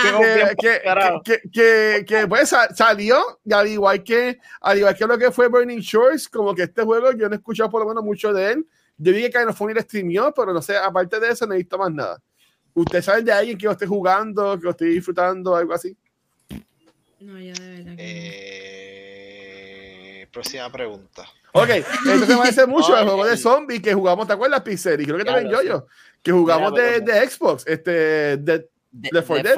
[0.03, 1.21] que, que, carajo.
[1.23, 5.31] que, que, que, pues sa- salió y al igual que al igual que lo que
[5.31, 8.31] fue Burning Shores como que este juego yo no he escuchado por lo menos mucho
[8.33, 8.67] de él
[8.97, 11.53] yo vi que Kind of Funny le streameó pero no sé aparte de eso no
[11.53, 12.21] he visto más nada
[12.75, 15.95] ¿Ustedes saben de alguien que lo esté jugando que lo esté disfrutando algo así?
[17.19, 18.62] No, ya de verdad que Eh,
[20.33, 21.23] próxima pregunta.
[21.53, 24.99] Ok, entonces me parece mucho al juego de zombies que jugamos, ¿te acuerdas, Pixel?
[24.99, 25.85] Y creo que también yo, yo,
[26.21, 29.55] que jugamos Mira, de, de Xbox, este, de, De- 4 Left Dead.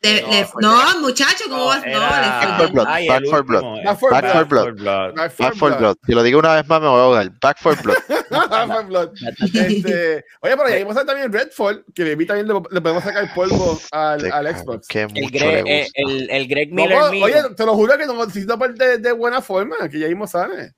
[0.00, 0.22] De-
[0.60, 1.80] No, le- muchacho, ¿cómo vas?
[1.80, 2.86] No, era- le Back for Blood.
[2.88, 3.62] Ay, Back for Blood.
[3.84, 4.32] Back for Blood.
[4.32, 5.14] for Blood.
[5.14, 5.96] Back for Blood.
[6.06, 7.30] Si lo digo una vez más me voy a ahogar.
[7.40, 7.96] Back for Blood.
[8.30, 9.10] Back 4 Blood.
[9.54, 13.80] Este, oye, pero ya vimos también Redfall, que vi también le, le podemos sacar polvo
[13.90, 14.86] al, Te al cago, Xbox.
[14.94, 15.92] El mucho Greg, le eh, gusta.
[16.02, 19.12] el, el Greg No, Miller oye, te lo juro que no necesito parte de, de
[19.12, 20.72] buena forma, que ya mismo sale.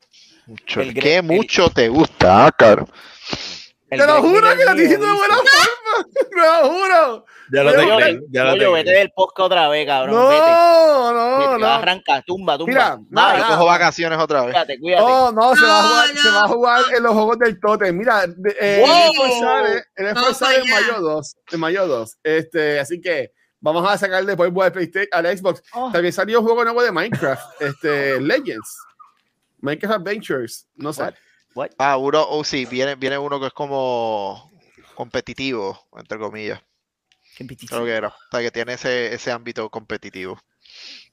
[0.47, 0.81] Mucho.
[0.81, 2.89] el Greg- Que el- mucho te gusta, ah, caro.
[3.91, 6.07] Te lo juro que lo estoy diciendo de buena forma.
[6.31, 7.25] Te lo juro.
[7.53, 7.95] Ya lo tengo.
[7.97, 8.73] oye, Ya lo tengo.
[8.73, 10.15] vete del podcast otra vez, cabrón.
[10.15, 10.41] No, vete.
[10.41, 11.67] no, Vete, no.
[11.67, 12.71] Arranca, tumba, tumba.
[12.73, 14.53] Mira, nada, Yo cojo vacaciones otra vez.
[14.53, 15.03] cuídate, cuídate.
[15.05, 16.23] Oh, no, se, va a No, jugar, no.
[16.23, 17.97] se va a jugar en los juegos del Totem.
[17.99, 18.95] Mira, de- eh, Wow.
[19.97, 21.37] el Xbox sale, en mayo 2.
[21.51, 22.17] En mayo 2.
[22.23, 25.61] Este, así que vamos a sacar después al PlayStation, al Xbox.
[25.73, 25.91] Oh.
[25.91, 28.79] También salió un juego nuevo de Minecraft, este, Legends.
[29.61, 30.67] Minecraft Adventures.
[30.77, 31.03] No sé.
[31.03, 31.15] What?
[31.55, 31.71] What?
[31.79, 34.51] Ah, uno, oh, sí, viene, viene uno que es como
[34.95, 36.61] competitivo, entre comillas.
[37.39, 37.75] Pitizo.
[37.75, 38.09] Creo que era.
[38.09, 40.39] O sea, que tiene ese, ese ámbito competitivo.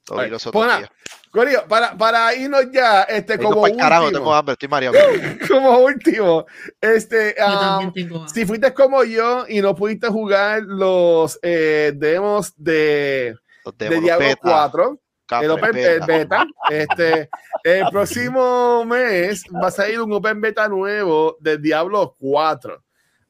[0.05, 0.89] Pues otros nada, días.
[1.31, 4.97] Corillo, para, para irnos ya, este, como pa'l carajo, tengo último, hambre, estoy mareado.
[5.49, 6.45] como último,
[6.79, 12.53] este, um, también tengo si fuiste como yo y no pudiste jugar los eh, demos
[12.55, 13.35] de,
[13.65, 15.01] Los de demos, los Diablo beta, 4, capre,
[15.41, 16.05] el Open beta.
[16.05, 16.47] beta.
[16.69, 17.29] Este,
[17.63, 22.83] el próximo mes va a salir un Open Beta nuevo de Diablo 4.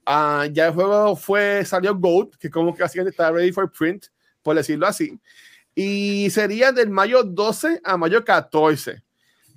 [0.06, 4.06] Ah, ya el juego fue, salió Gold, que como que así está ready for print,
[4.42, 5.20] por decirlo así.
[5.76, 9.04] Y sería del mayo 12 a mayo 14.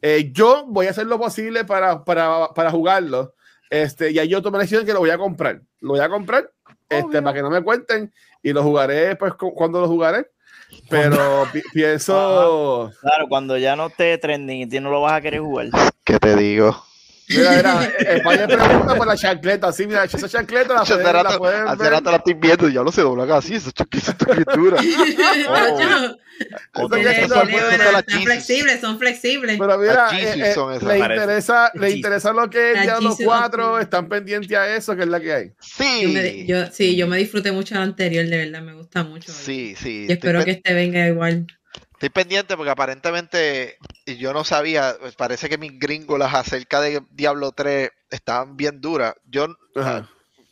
[0.03, 3.35] Eh, yo voy a hacer lo posible para, para, para jugarlo.
[3.69, 5.61] Este, ya yo tomé la decisión que lo voy a comprar.
[5.81, 6.51] Lo voy a comprar
[6.89, 8.13] este, para que no me cuenten
[8.43, 10.29] y lo jugaré pues cu- cuando lo jugaré.
[10.89, 12.93] Pero pi- pienso.
[13.01, 15.69] Claro, cuando ya no esté trending y no lo vas a querer jugar.
[16.05, 16.85] ¿Qué te digo?
[17.31, 19.73] Mira, mira, eh, España pregunta por la chancleta.
[19.73, 21.93] Sí, mira, esa chancleta la pueden, la rato, pueden hace ver.
[21.93, 23.75] rato la estoy viendo y ya lo se doblan así, eso es
[24.11, 24.79] escritura.
[26.73, 27.11] Pueden-
[28.09, 29.59] son flexibles, son flexibles.
[29.59, 33.63] Pero mira, eh, eh, son esas, le, interesa, le interesa lo que es Jesus 4,
[33.73, 35.53] son- están pendientes a eso, que es la que hay.
[36.03, 39.05] Yo me, Sí, yo, sí, yo me disfruté mucho la anterior, de verdad, me gusta
[39.05, 39.33] mucho.
[39.33, 40.07] sí, sí.
[40.09, 41.47] Y espero que este venga igual.
[41.93, 43.77] estoy pendiente porque aparentemente
[44.11, 48.81] y yo no sabía, pues, parece que mis gringolas acerca de Diablo 3 estaban bien
[48.81, 49.15] duras.
[49.25, 49.47] Yo,
[49.77, 50.09] Ajá.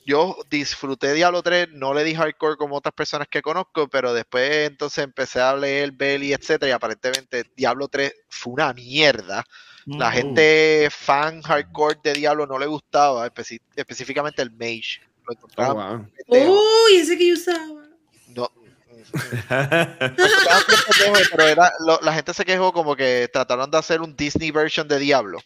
[0.07, 4.69] yo disfruté Diablo 3, no le di hardcore como otras personas que conozco, pero después
[4.69, 9.45] entonces empecé a leer Belly, etcétera, y aparentemente Diablo 3 fue una mierda.
[9.87, 13.31] La gente fan hardcore de Diablo no le gustaba,
[13.75, 15.01] específicamente el Mage.
[15.27, 16.07] Lo Oh, wow.
[16.29, 17.89] Uy, ese que yo usaba.
[18.29, 18.51] No.
[18.51, 18.98] Estaban bien pendejos,
[21.31, 24.89] pero era- lo- la gente se quejó como que trataron de hacer un Disney version
[24.89, 25.39] de Diablo.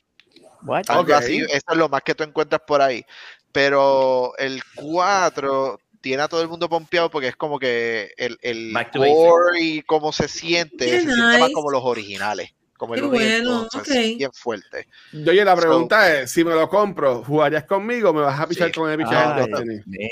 [0.62, 0.84] What?
[0.88, 1.10] Algo Ok.
[1.12, 3.04] así, eso es lo más que tú encuentras por ahí.
[3.50, 8.72] Pero el 4 tiene a todo el mundo pompeado porque es como que el, el
[8.92, 11.52] core y cómo se siente, Qué se siente más nice.
[11.52, 12.50] como los originales.
[12.76, 13.88] Como el bueno, dos, ok.
[13.90, 14.88] es bien fuerte.
[15.12, 18.46] Yo, oye, la pregunta es: si me lo compro, ¿jugarías conmigo o me vas a
[18.48, 18.74] pichar Sí.
[18.74, 19.80] con el Destiny?
[19.86, 20.08] mío.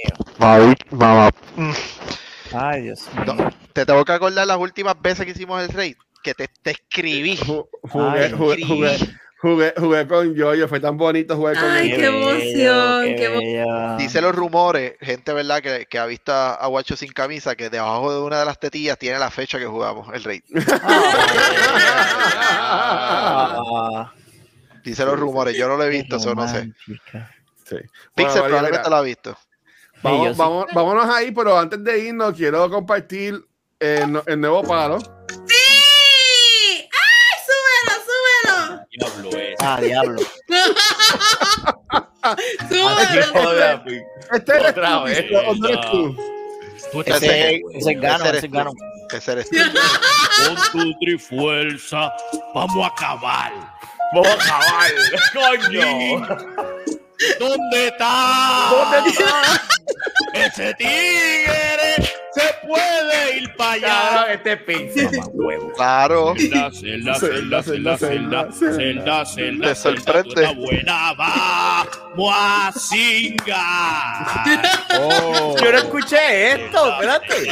[2.53, 3.35] Ay, Dios mío.
[3.35, 6.73] No, te tengo que acordar las últimas veces que hicimos el raid, que te, te
[6.73, 7.37] escribí.
[7.39, 8.99] Ju- Jugué, Ay, jugué, jugué,
[9.41, 13.97] jugué, jugué con Yoyo, fue tan bonito jugar con Ay, qué emoción, qué.
[13.99, 18.13] Dice los rumores, gente verdad que, que ha visto a, Guacho sin camisa, que debajo
[18.13, 20.43] de una de las tetillas tiene la fecha que jugamos el raid.
[22.53, 24.13] Ah,
[24.85, 26.73] Dice los rumores, yo no lo he visto, eso no sé.
[27.69, 27.77] Sí.
[28.15, 29.37] Pixel Bueno, probablemente lo ha visto.
[30.03, 30.39] Vamos, yo sí.
[30.39, 33.45] vamos- vámonos ahí, pero antes de irnos, quiero compartir
[33.79, 34.99] el, no- el nuevo palo.
[35.47, 36.89] ¡Sí!
[36.91, 39.57] ¡Ay, súbelo, súbelo!
[39.61, 40.21] Ah, diablo.
[42.69, 43.01] ¡Súbelo!
[44.33, 46.17] Este eres Otra tú, vez, Pisto, ¿o no eres tú?
[47.07, 48.71] Ese, ese es Gano, ese ese es Gano.
[49.13, 49.57] Ese eres tú.
[50.47, 52.13] Con tu trifuerza,
[52.55, 53.53] vamos a acabar.
[54.13, 54.91] Vamos a acabar.
[55.35, 56.27] Coño.
[57.39, 58.69] ¿Dónde está?
[58.71, 59.63] ¿Dónde está?
[60.35, 61.97] Ese tigre
[62.33, 64.33] se puede ir para allá.
[64.33, 65.73] este pinche mamá huevo.
[65.75, 66.35] Claro.
[66.37, 67.15] Celda, celda,
[67.63, 67.63] celda,
[67.99, 74.45] celda, celda, celda, celda, buena, vamos a cingar.
[75.01, 75.57] Oh.
[75.61, 77.47] Yo no escuché esto, espérate.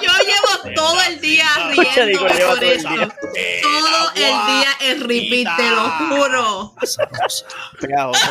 [0.00, 2.88] Yo llevo todo el día riendo por esto.
[3.62, 6.74] Todo el día es repeat, te lo juro.
[7.80, 8.30] Pegajoso.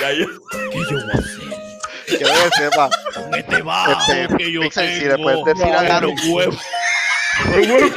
[0.00, 0.26] Ya yo-
[0.70, 1.50] ¿Qué yo voy a hacer?
[2.06, 2.90] Quiero que sepa.
[3.36, 5.16] Este bajo Este, que yo Pixel, si tengo.
[5.16, 6.08] le puedes decir a Garo,
[7.44, 7.90] los huevos.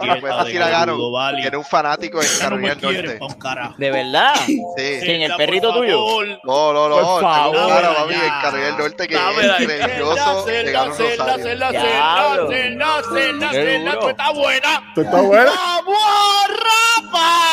[0.00, 1.40] si le puedes Quieta decir de a Garo, Garudo, vale.
[1.42, 3.74] que eres un fanático de Carolina del Norte.
[3.78, 4.34] De verdad.
[4.46, 4.60] Sí.
[5.02, 5.98] ¿Quién, el perrito tuyo?
[6.44, 6.96] No, no, no.
[6.96, 7.56] Por Tengo favor.
[7.56, 8.26] un cara, Dámela mami, ya.
[8.26, 11.44] en Carolina del Norte que es religioso de Celda, Garo celda, Rosario.
[11.44, 12.48] celda, celda, Diablo.
[12.50, 14.00] celda, celda, Qué celda, duro.
[14.02, 14.92] tú estás buena.
[14.94, 15.50] ¿Tú estás bueno?
[15.54, 17.49] ¡Vamos, rapa!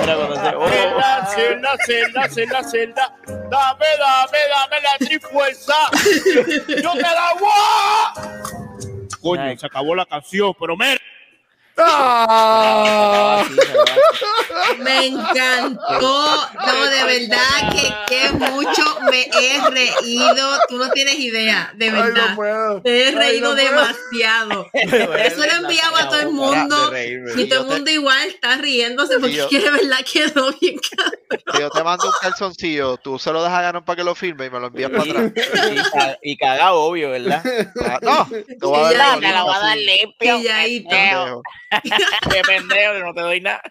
[0.00, 0.68] Mira, cuando se- oh.
[1.34, 3.14] Celda, celda, celda, celda.
[3.26, 5.74] Dame, dame, dame la trifuerza.
[6.82, 9.10] Yo te la voy.
[9.20, 10.98] Coño, se acabó la canción, pero mira.
[11.76, 13.44] ¡Ah!
[14.78, 16.48] Me encantó.
[16.66, 20.58] No, de verdad que, que mucho me he reído.
[20.68, 22.30] Tú no tienes idea, de Ay, verdad.
[22.30, 22.80] no puedo.
[22.84, 23.70] Me he Ay, reído no puedo.
[23.70, 24.66] demasiado.
[24.72, 26.92] Eso lo enviaba a todo el mundo.
[27.36, 31.12] Y todo el mundo igual está riéndose porque de verdad quedó bien cabrón.
[31.58, 34.46] Yo te mando un calzoncillo, tú se lo dejas a Gano para que lo firme
[34.46, 35.32] y me lo envías para atrás.
[35.70, 37.42] Y, ca- y cagado, obvio, ¿verdad?
[37.84, 41.42] Ah, No, te voy a Y ya, dar te la voy a dar limpio.
[42.30, 43.62] Qué pendejo, que no te doy nada.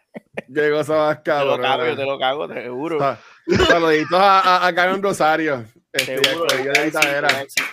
[0.53, 1.61] Qué cosa más Te lo cabrón.
[1.61, 2.99] cago, yo te lo cago, te seguro.
[2.99, 3.19] Sa-
[3.67, 5.65] Saluditos a, a, a Karen Rosario.
[5.93, 6.47] Este, Seguro.
[6.63, 7.27] yo de Itadera.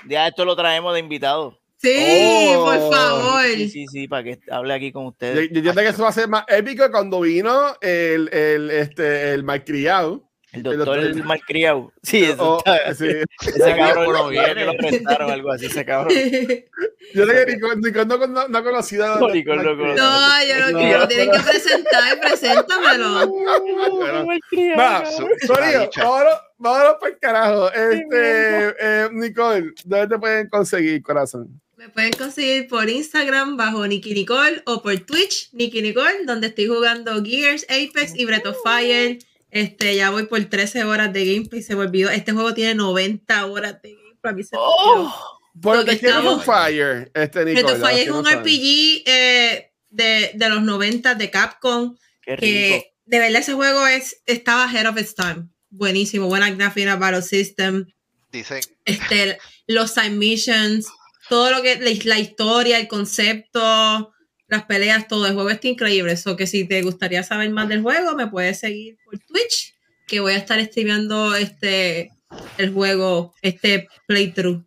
[0.08, 1.58] Ya esto lo traemos de invitado.
[1.76, 2.64] Sí, Oh.
[2.64, 3.44] por favor.
[3.44, 5.34] Sí, sí, sí, para que hable aquí con Yo, ustedes.
[5.50, 9.44] yo entiendo que eso va a ser más épico cuando vino el, el, este, el
[9.44, 10.27] malcriado.
[10.52, 11.92] El doctor el doctor- malcriado.
[12.02, 13.06] Sí, eso O- está- sí.
[13.46, 14.64] Ese cabrón no lo viene.
[14.64, 16.08] lo prestaron algo así, ese cabrón.
[17.14, 19.74] Yo sé que Nicole, Nicole no, no, no ha conocido a No, Nicole no.
[19.74, 21.08] No, yo no, No, quiero.
[21.08, 23.32] Tienen que presentar, preséntamelo.
[24.78, 26.02] Va, dicha.
[26.04, 27.72] vámonos, vámonos para el carajo.
[27.72, 31.60] Este, eh, Nicole, ¿dónde te pueden conseguir, corazón?
[31.76, 36.66] Me pueden conseguir por Instagram bajo Nikki Nicole o por Twitch Nikki Nicole, donde estoy
[36.66, 39.18] jugando Gears, Apex y Breath of Fire.
[39.50, 42.10] Este, ya voy por 13 horas de gameplay, se me olvidó.
[42.10, 44.18] Este juego tiene 90 horas de gameplay.
[44.22, 45.84] A mí se me olvidó.
[45.84, 48.24] The estamos- of Fire, este, Fire es que un.
[48.24, 51.96] RPG eh, de, de los 90 de Capcom.
[52.22, 52.40] Qué rico.
[52.42, 55.48] que de verdad ese juego es, estaba ahead of its time.
[55.70, 57.86] Buenísimo, buena gráfica, battle system,
[58.30, 60.86] Dicen, este, los side missions,
[61.28, 64.12] todo lo que la, la historia, el concepto,
[64.48, 66.12] las peleas, todo el juego está increíble.
[66.12, 69.74] Eso que si te gustaría saber más del juego, me puedes seguir por Twitch,
[70.06, 72.10] que voy a estar streameando este
[72.58, 74.64] el juego, este playthrough.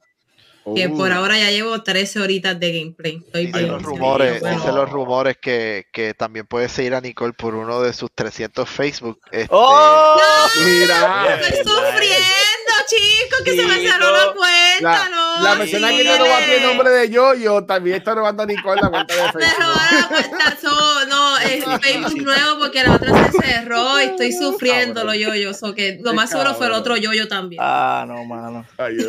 [0.75, 0.95] Que Uh.
[0.95, 3.15] por ahora ya llevo 13 horitas de gameplay.
[3.25, 4.57] Estoy Dicen los rumores, bueno.
[4.57, 8.69] dicen los rumores que, que también puedes seguir a Nicole por uno de sus 300
[8.69, 9.19] Facebook.
[9.32, 10.15] Este, ¡Oh!
[10.63, 12.61] Mira, Estoy sufriendo,
[12.91, 15.43] chicos, que se me cerró la cuenta, la, no.
[15.43, 18.89] la persona que no robaste el nombre de Yoyo también está robando a Nicole la
[18.89, 19.63] cuenta de Me Facebook.
[19.63, 24.33] robaron la cuenta, so, no, es Facebook nuevo porque la otra se cerró y estoy
[24.33, 27.61] sufriéndolo yo, yo, so que lo más seguro fue el otro yo, yo también.
[27.63, 28.65] Ah, no, mano.
[28.77, 29.07] Ay, Dios.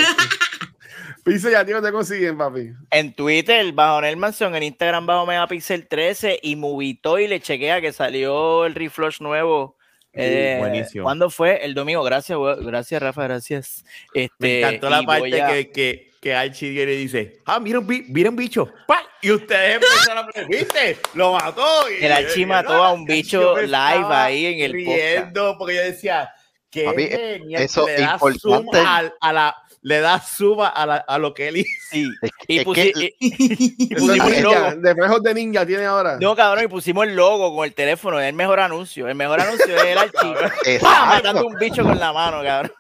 [1.25, 2.73] Dice ya, tío, te consiguen, papi.
[2.91, 7.93] En Twitter, bajo Nelmanson, en Instagram, bajo Megapixel 13 y Movito y le chequea que
[7.93, 9.77] salió el reflush nuevo.
[10.15, 11.05] Eh, buenísimo.
[11.05, 11.65] ¿Cuándo fue?
[11.65, 12.03] El domingo.
[12.03, 13.85] Gracias, gracias, Rafa, gracias.
[14.13, 17.79] Este, Me encantó la parte a- que, que, que Archie viene y dice, ah, mira
[17.79, 18.69] un, bi- mira un bicho.
[18.87, 19.03] ¡Pa!
[19.23, 20.99] Y ustedes empezaron a ¿viste?
[21.15, 21.65] Lo mató.
[21.91, 26.31] Y, El Archie mató a un bicho live ahí en el riendo porque yo decía,
[26.73, 28.39] qué Papi, genial, eso le da importante.
[28.41, 31.69] zoom al- a, la le da suma a, la- a lo que él hizo.
[31.91, 32.09] Sí.
[32.23, 34.71] Es- Y, es pusi- que- y- y pusimos el logo.
[34.77, 36.19] de reflejos de ninja tiene ahora.
[36.21, 38.19] No, cabrón, y pusimos el logo con el teléfono.
[38.21, 39.09] Es el mejor anuncio.
[39.09, 39.99] El mejor anuncio es el.
[40.67, 41.07] Exacto.
[41.07, 42.73] Matando un bicho con la mano, cabrón.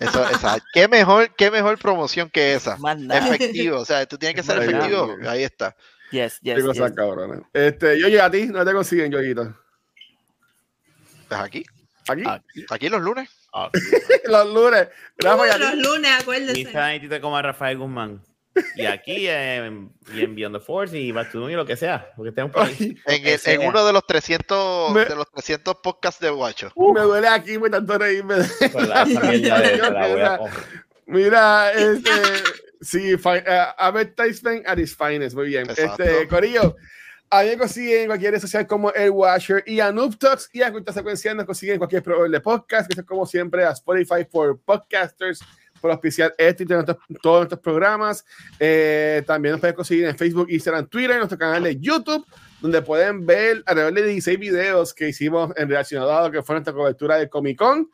[0.00, 2.76] Eso, esa- ¿Qué mejor, qué mejor promoción que esa?
[3.10, 5.16] Efectivo, o sea, tú tienes que ser efectivo.
[5.28, 5.74] Ahí está.
[6.10, 6.92] Yes, Qué yes, yes.
[6.94, 7.40] cabronas.
[7.52, 9.56] Este, yo llegué a ti, no te consiguen, Yoyito.
[11.28, 11.64] Pues aquí,
[12.08, 12.42] Aquí, Ah.
[12.70, 13.28] aquí los lunes.
[14.24, 14.88] los lunes.
[15.18, 15.26] Ti.
[15.26, 16.60] Los lunes, acuérdense.
[16.62, 18.22] está como a Rafael Guzmán.
[18.76, 22.12] Y aquí en, y en Beyond the Force y Back to y lo que sea.
[22.14, 22.96] Porque estamos por ahí.
[23.06, 26.70] En, el- en uno de los 300, Me- de los 300 podcasts de Guacho.
[26.76, 28.36] Me duele aquí, me tanto reírme.
[31.06, 32.10] Mira, este,
[32.80, 35.68] sí, fi- eh, advertisement at its finest, muy bien.
[35.68, 36.02] Exacto.
[36.02, 36.76] Este, Corillo,
[37.36, 40.50] a mí me consiguen en cualquier red social como El Watcher y a Noob Talks
[40.52, 43.64] y a Cultura Secuencial nos consiguen en cualquier proveedor de podcast, que es como siempre
[43.64, 45.40] a Spotify for Podcasters,
[45.80, 48.24] por auspiciar este y todos nuestros programas.
[48.60, 52.24] Eh, también nos pueden conseguir en Facebook, Instagram, Twitter, en nuestro canal de YouTube,
[52.60, 56.54] donde pueden ver alrededor de 16 videos que hicimos en relacionado a lo que fue
[56.54, 57.90] nuestra cobertura de Comic Con.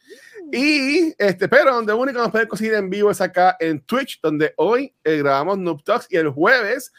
[0.52, 4.52] Y este, pero donde único nos pueden conseguir en vivo es acá en Twitch, donde
[4.58, 6.92] hoy eh, grabamos Noob Talks y el jueves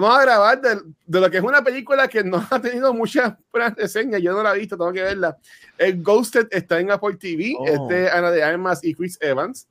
[0.00, 3.34] vamos a grabar de, de lo que es una película que no ha tenido muchas
[3.52, 4.20] buenas reseñas.
[4.22, 5.36] Yo no la he visto, tengo que verla.
[5.78, 7.66] El Ghosted está en Apple TV, Oh.
[7.66, 9.66] es de Ana de Armas y Chris Evans.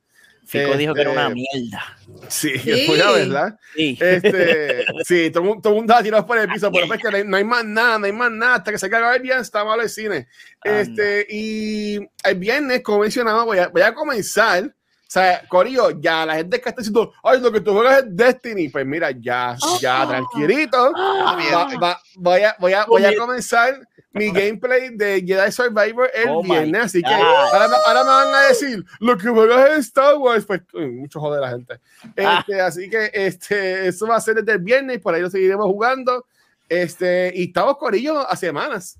[0.45, 1.97] Fico dijo que era una Este, mierda.
[2.28, 2.71] Sí, Sí.
[2.71, 3.59] es una verdad.
[3.76, 3.97] Sí.
[4.01, 7.24] Este, sí, todo, el mundo- todo mundo ha tirado por el piso, pero es que
[7.24, 8.55] no hay, más nada, no hay más nada.
[8.55, 10.28] Hasta que se acabe el viernes, está malo el cine.
[10.61, 10.82] Anda.
[10.82, 11.95] Este, y
[12.26, 14.74] el viernes, como mencionaba, voy a, voy a comenzar.
[15.14, 18.70] Sea, Corillo, ya la gente que está diciendo, ay, lo que tú juegas es Destiny.
[18.70, 20.91] Pues mira, ya, ya, tranquilito.
[20.95, 26.09] Ah, Va- va- voy, a, voy, a, voy a comenzar mi gameplay de Jedi Survivor
[26.16, 26.86] el Oh my viernes.
[26.86, 30.45] Así que ahora, me- ahora me van a decir, lo que juegas es Star Wars.
[30.47, 31.80] Pues uy, mucho joder la gente.
[32.18, 32.39] Ah.
[32.47, 35.30] Este, Así que este, eso va a ser desde el viernes y por ahí lo
[35.30, 36.26] seguiremos jugando.
[36.68, 38.97] Este, y estamos Corillo a semanas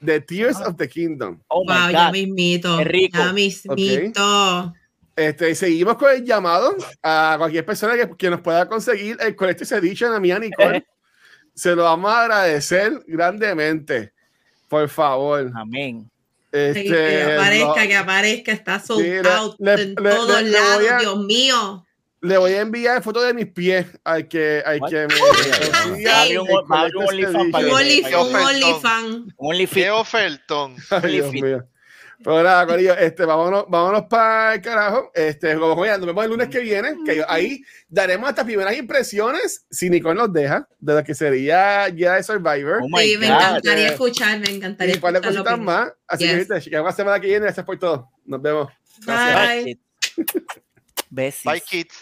[0.00, 1.40] de Tears of the Kingdom.
[1.48, 2.12] Oh my Wow, ya God.
[2.12, 2.78] mismito.
[2.78, 3.18] Qué rico.
[3.18, 4.72] Ya mismito.
[5.16, 9.72] Este, seguimos con el llamado a cualquier persona que, que nos pueda conseguir el Collector's
[9.72, 10.86] Edition a mí a Nicole.
[11.54, 14.12] Se lo vamos a agradecer grandemente.
[14.68, 15.50] Por favor.
[15.54, 16.10] Amén.
[16.52, 20.50] Este, que aparezca, no- que aparezca, está sold Sí, out le- en le- todos le-
[20.50, 21.86] lados, a- Dios mío.
[22.20, 24.90] le voy a enviar fotos de mis pies al que, al What?
[24.90, 26.90] que me consiga un- abre un para Un
[31.32, 31.62] que-
[32.22, 35.10] Pero nada, Corillo, este, vámonos, vámonos para el carajo.
[35.14, 39.66] Este, como ya, nos vemos el lunes que viene, que ahí daremos nuestras primeras impresiones,
[39.70, 42.80] si Nicole nos deja, de lo que sería Jedi Survivor.
[42.82, 45.92] Oh Sí, me encantaría escuchar, me encantaría y escuchar cositas más.
[46.06, 46.32] Así Yes.
[46.32, 47.44] que, viste, llegamos la semana que viene.
[47.44, 48.10] Gracias por todo.
[48.24, 48.72] Nos vemos.
[49.04, 49.64] Gracias.
[49.64, 49.80] Bye.
[51.10, 51.44] Besis.
[51.44, 51.94] Bye, kids.